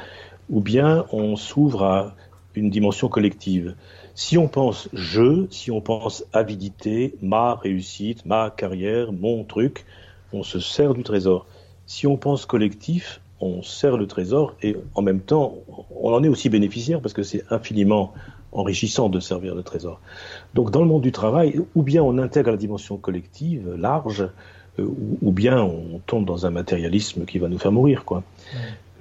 [0.48, 2.14] ou bien on s'ouvre à
[2.54, 3.74] une dimension collective.
[4.14, 9.84] Si on pense je, si on pense avidité, ma réussite, ma carrière, mon truc,
[10.32, 11.46] on se sert du trésor.
[11.86, 15.56] Si on pense collectif, on sert le trésor et en même temps,
[15.94, 18.14] on en est aussi bénéficiaire parce que c'est infiniment
[18.56, 20.00] enrichissant de servir le trésor.
[20.54, 24.28] Donc dans le monde du travail, ou bien on intègre la dimension collective large,
[24.78, 24.86] euh,
[25.22, 28.04] ou, bien on tombe dans un matérialisme qui va nous faire mourir.
[28.04, 28.22] quoi.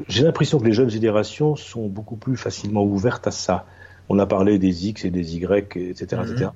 [0.07, 3.65] J'ai l'impression que les jeunes générations sont beaucoup plus facilement ouvertes à ça.
[4.09, 6.21] On a parlé des X et des Y, etc.
[6.23, 6.49] etc.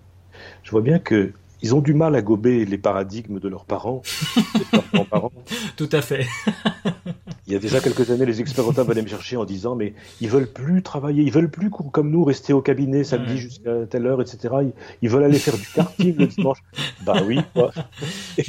[0.63, 4.01] Je vois bien que ils ont du mal à gober les paradigmes de leurs parents,
[5.75, 6.25] Tout à fait.
[7.49, 9.95] Il y a déjà quelques années, les experts comptables allaient me chercher en disant mais
[10.21, 14.05] ils veulent plus travailler, ils veulent plus comme nous rester au cabinet samedi jusqu'à telle
[14.05, 14.53] heure, etc.
[15.01, 16.59] Ils, veulent aller faire du karting le dimanche.
[17.05, 17.71] Bah oui, quoi.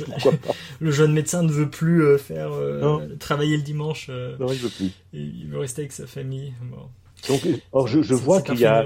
[0.05, 0.53] pourquoi pas.
[0.81, 4.09] Le jeune médecin ne veut plus euh, faire euh, travailler le dimanche.
[4.11, 4.91] Euh, non, il veut plus.
[5.15, 6.53] Il veut rester avec sa famille.
[7.29, 8.85] Donc, or, je, je vois qu'il y a,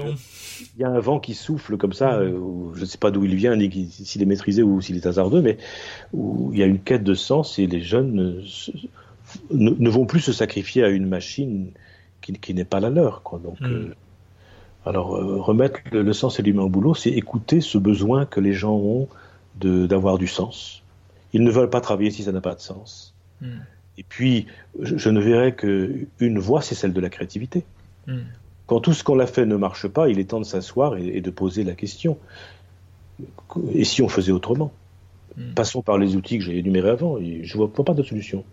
[0.75, 2.37] il y a un vent qui souffle comme ça, euh,
[2.73, 5.41] je ne sais pas d'où il vient, ni s'il est maîtrisé ou s'il est hasardeux,
[5.41, 5.57] mais
[6.13, 8.43] où il y a une quête de sens et les jeunes
[9.51, 11.71] ne, ne vont plus se sacrifier à une machine
[12.21, 13.23] qui, qui n'est pas la leur.
[13.23, 13.39] Quoi.
[13.39, 13.65] Donc, mm.
[13.65, 13.95] euh,
[14.85, 18.53] alors, euh, remettre le, sens et l'humain au boulot, c'est écouter ce besoin que les
[18.53, 19.07] gens ont
[19.57, 20.83] d'avoir du sens.
[21.31, 23.13] Ils ne veulent pas travailler si ça n'a pas de sens.
[23.41, 23.47] Mm.
[23.97, 24.47] Et puis,
[24.81, 27.63] je, ne verrai qu'une voie, c'est celle de la créativité.
[28.07, 28.17] Mm.
[28.67, 31.21] Quand tout ce qu'on a fait ne marche pas, il est temps de s'asseoir et,
[31.21, 32.17] de poser la question.
[33.71, 34.71] Et si on faisait autrement?
[35.37, 35.53] Hmm.
[35.53, 37.17] Passons par les outils que j'ai énumérés avant.
[37.19, 38.43] je ne vois pas de solution.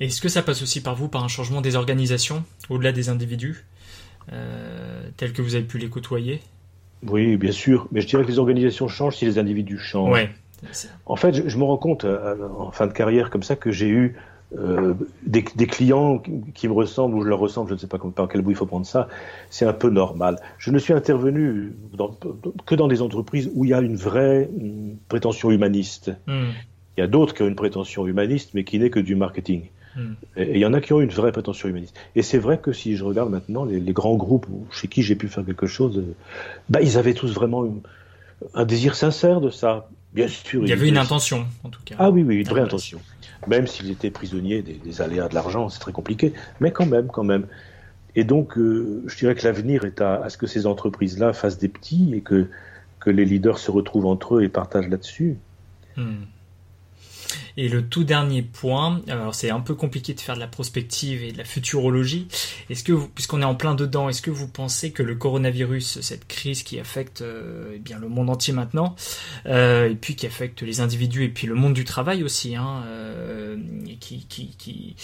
[0.00, 3.64] Est-ce que ça passe aussi par vous, par un changement des organisations, au-delà des individus,
[4.32, 6.40] euh, tels que vous avez pu les côtoyer?
[7.02, 7.88] Oui, bien sûr.
[7.92, 10.12] Mais je dirais que les organisations changent si les individus changent.
[10.12, 10.30] Ouais,
[11.06, 13.70] en fait, je, je, me rends compte, euh, en fin de carrière comme ça, que
[13.70, 14.16] j'ai eu
[14.56, 14.94] euh,
[15.24, 16.22] des, clients
[16.54, 18.56] qui me ressemblent ou je leur ressemble, je ne sais pas par quel bout il
[18.56, 19.08] faut prendre ça,
[19.50, 20.38] c'est un peu normal.
[20.58, 21.74] Je ne suis intervenu
[22.64, 24.48] que dans des entreprises où il y a une vraie
[25.08, 26.12] prétention humaniste.
[26.28, 26.50] Hmm.
[26.96, 29.64] Il y a d'autres qui ont une prétention humaniste, mais qui n'est que du marketing.
[30.36, 31.96] Et, il y en a qui ont une vraie prétention humaniste.
[32.14, 35.28] Et c'est vrai que si je regarde maintenant les, grands groupes chez qui j'ai pu
[35.28, 36.14] faire quelque chose, euh,
[36.68, 37.66] bah, ils avaient tous vraiment
[38.54, 39.88] un désir sincère de ça.
[40.12, 40.62] Bien sûr.
[40.62, 41.94] Il y avait une intention, en tout cas.
[41.98, 43.00] Ah oui, oui, une vraie intention
[43.46, 47.24] même s'ils étaient prisonniers des, aléas de l'argent, c'est très compliqué, mais quand même, quand
[47.24, 47.46] même.
[48.14, 51.68] Et donc, euh, je dirais que l'avenir est à, ce que ces entreprises-là fassent des
[51.68, 52.48] petits et que,
[52.98, 55.36] que les leaders se retrouvent entre eux et partagent là-dessus.
[55.96, 56.24] Hmm.
[57.56, 61.22] Et le tout dernier point, alors c'est un peu compliqué de faire de la prospective
[61.22, 62.28] et de la futurologie.
[62.70, 66.26] Est-ce que, puisqu'on est en plein dedans, est-ce que vous pensez que le coronavirus, cette
[66.26, 68.94] crise qui affecte euh, eh bien le monde entier maintenant,
[69.46, 72.82] euh, et puis qui affecte les individus et puis le monde du travail aussi, hein,
[72.86, 73.56] euh,
[74.00, 74.96] qui, qui, qui,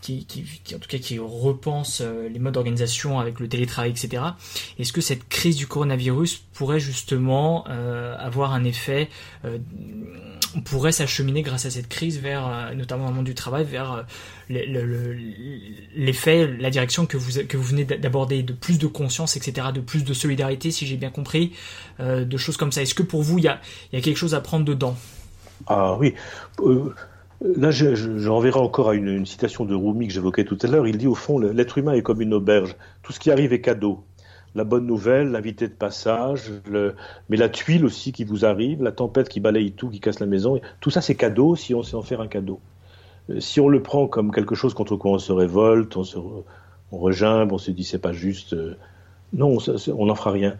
[0.00, 4.22] qui, qui, en tout cas qui repense euh, les modes d'organisation avec le télétravail, etc.
[4.78, 9.08] Est-ce que cette crise du coronavirus pourrait justement euh, avoir un effet,
[10.56, 14.04] on pourrait s'acheminer grâce à cette crise vers, notamment dans le monde du travail, vers
[14.48, 20.12] l'effet, la direction que vous, venez d'aborder, de plus de conscience, etc., de plus de
[20.12, 21.52] solidarité, si j'ai bien compris,
[22.00, 22.82] de choses comme ça.
[22.82, 23.60] Est-ce que pour vous, il y a,
[23.92, 24.96] y a quelque chose à prendre dedans?
[25.66, 26.14] Ah oui.
[27.42, 30.86] Là, j'enverrai encore à une, citation de Rumi que j'évoquais tout à l'heure.
[30.86, 32.76] Il dit au fond, l'être humain est comme une auberge.
[33.02, 34.04] Tout ce qui arrive est cadeau.
[34.54, 36.50] La bonne nouvelle, l'invité de passage,
[37.28, 40.26] mais la tuile aussi qui vous arrive, la tempête qui balaye tout, qui casse la
[40.26, 40.60] maison.
[40.80, 42.60] Tout ça, c'est cadeau si on sait en faire un cadeau.
[43.30, 46.18] Euh, si on le prend comme quelque chose contre quoi on se révolte, on se
[46.92, 48.54] on regimbe, on se dit c'est pas juste.
[48.54, 48.76] Euh,
[49.32, 49.58] non,
[49.96, 50.56] on n'en fera rien.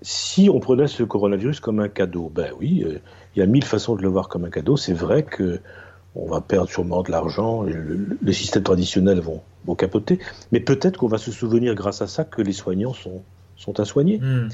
[0.00, 2.98] Si on prenait ce coronavirus comme un cadeau, ben oui, euh,
[3.36, 4.76] il y a mille façons de le voir comme un cadeau.
[4.76, 5.60] C'est vrai que
[6.16, 7.64] on va perdre sûrement de l'argent,
[8.22, 10.20] les systèmes traditionnels vont, vont capoter,
[10.52, 13.22] mais peut-être qu'on va se souvenir grâce à ça que les soignants sont,
[13.64, 14.18] sont à soigner.
[14.18, 14.48] Hmm,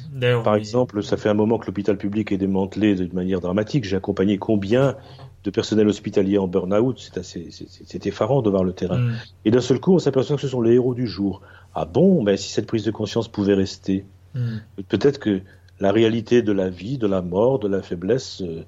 [0.44, 3.84] Par exemple, ça fait un moment que l'hôpital public est démantelé de manière dramatique.
[3.84, 4.96] J'ai accompagné combien
[5.42, 8.98] de personnel hospitalier en burn-out, c'est effarant de voir le terrain.
[8.98, 9.14] Hmm.
[9.44, 11.40] Et d'un seul coup, on s'aperçoit que ce sont les héros du jour.
[11.74, 14.04] Ah bon, ben, si cette prise de conscience pouvait rester,
[14.34, 14.58] hmm.
[14.88, 15.40] peut-être que
[15.80, 18.64] la réalité de la vie, de la mort, de la faiblesse euh,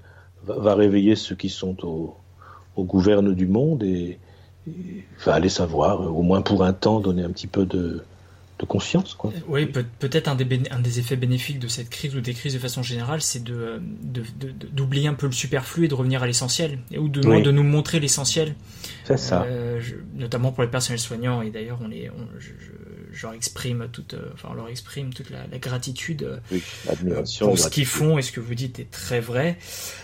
[0.47, 2.16] va réveiller ceux qui sont au,
[2.74, 4.18] au gouverne du monde et,
[5.24, 8.05] va aller savoir, au moins pour un temps, donner un petit peu de,
[8.59, 9.15] de conscience.
[9.15, 9.33] Quoi.
[9.49, 12.59] Oui, peut-être un des, un des effets bénéfiques de cette crise ou des crises de
[12.59, 13.81] façon générale, c'est de,
[14.73, 17.99] d'oublier un peu le superflu et de revenir à l'essentiel, ou de, de nous montrer
[18.01, 18.55] l'essentiel.
[19.05, 19.43] C'est ça.
[19.43, 19.81] Euh,
[20.15, 22.51] notamment pour les personnels soignants, et d'ailleurs, on les, je
[23.23, 26.59] leur exprime toute, euh, enfin, on leur exprime toute la, gratitude euh,
[27.41, 29.59] pour ce qu'ils font et ce que vous dites est très vrai,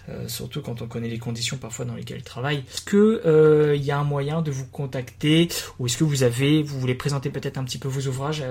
[0.09, 2.65] euh, surtout quand on connaît les conditions parfois dans lesquelles ils travaillent.
[2.73, 5.49] Est-ce que il y a un moyen de vous contacter
[5.79, 8.45] ou est-ce que vous avez, vous voulez présenter peut-être un petit peu vos ouvrages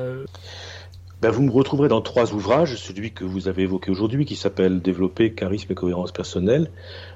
[1.19, 4.81] ben, vous me retrouverez dans trois ouvrages, celui que vous avez évoqué aujourd'hui qui s'appelle
[4.81, 6.69] Développer charisme et cohérence personnelle,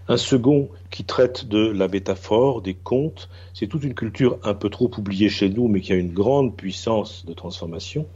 [0.08, 4.70] un second qui traite de la métaphore, des contes, c'est toute une culture un peu
[4.70, 8.08] trop oubliée chez nous mais qui a une grande puissance de transformation,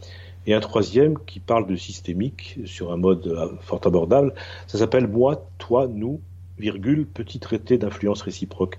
[0.48, 4.34] et un troisième qui parle de systémique sur un mode euh, fort abordable,
[4.66, 6.20] ça s'appelle Moi, toi, nous,
[6.58, 8.78] virgule, petit traité d'influence réciproque.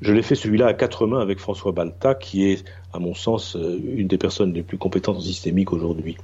[0.00, 3.56] Je l'ai fait celui-là à quatre mains avec François Balta, qui est, à mon sens,
[3.56, 6.16] euh, une des personnes les plus compétentes en systémique aujourd'hui.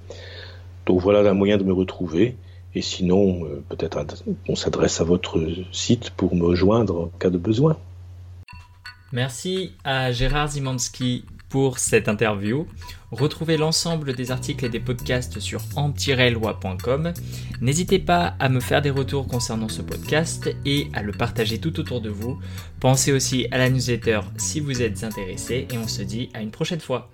[0.86, 2.36] Donc voilà un moyen de me retrouver.
[2.74, 3.98] Et sinon, euh, peut-être
[4.48, 5.40] on s'adresse à votre
[5.70, 7.76] site pour me joindre en cas de besoin.
[9.12, 12.66] Merci à Gérard Zimanski pour cette interview.
[13.14, 17.12] Retrouvez l'ensemble des articles et des podcasts sur en-loi.com.
[17.60, 21.78] N'hésitez pas à me faire des retours concernant ce podcast et à le partager tout
[21.78, 22.40] autour de vous.
[22.80, 26.50] Pensez aussi à la newsletter si vous êtes intéressé et on se dit à une
[26.50, 27.13] prochaine fois.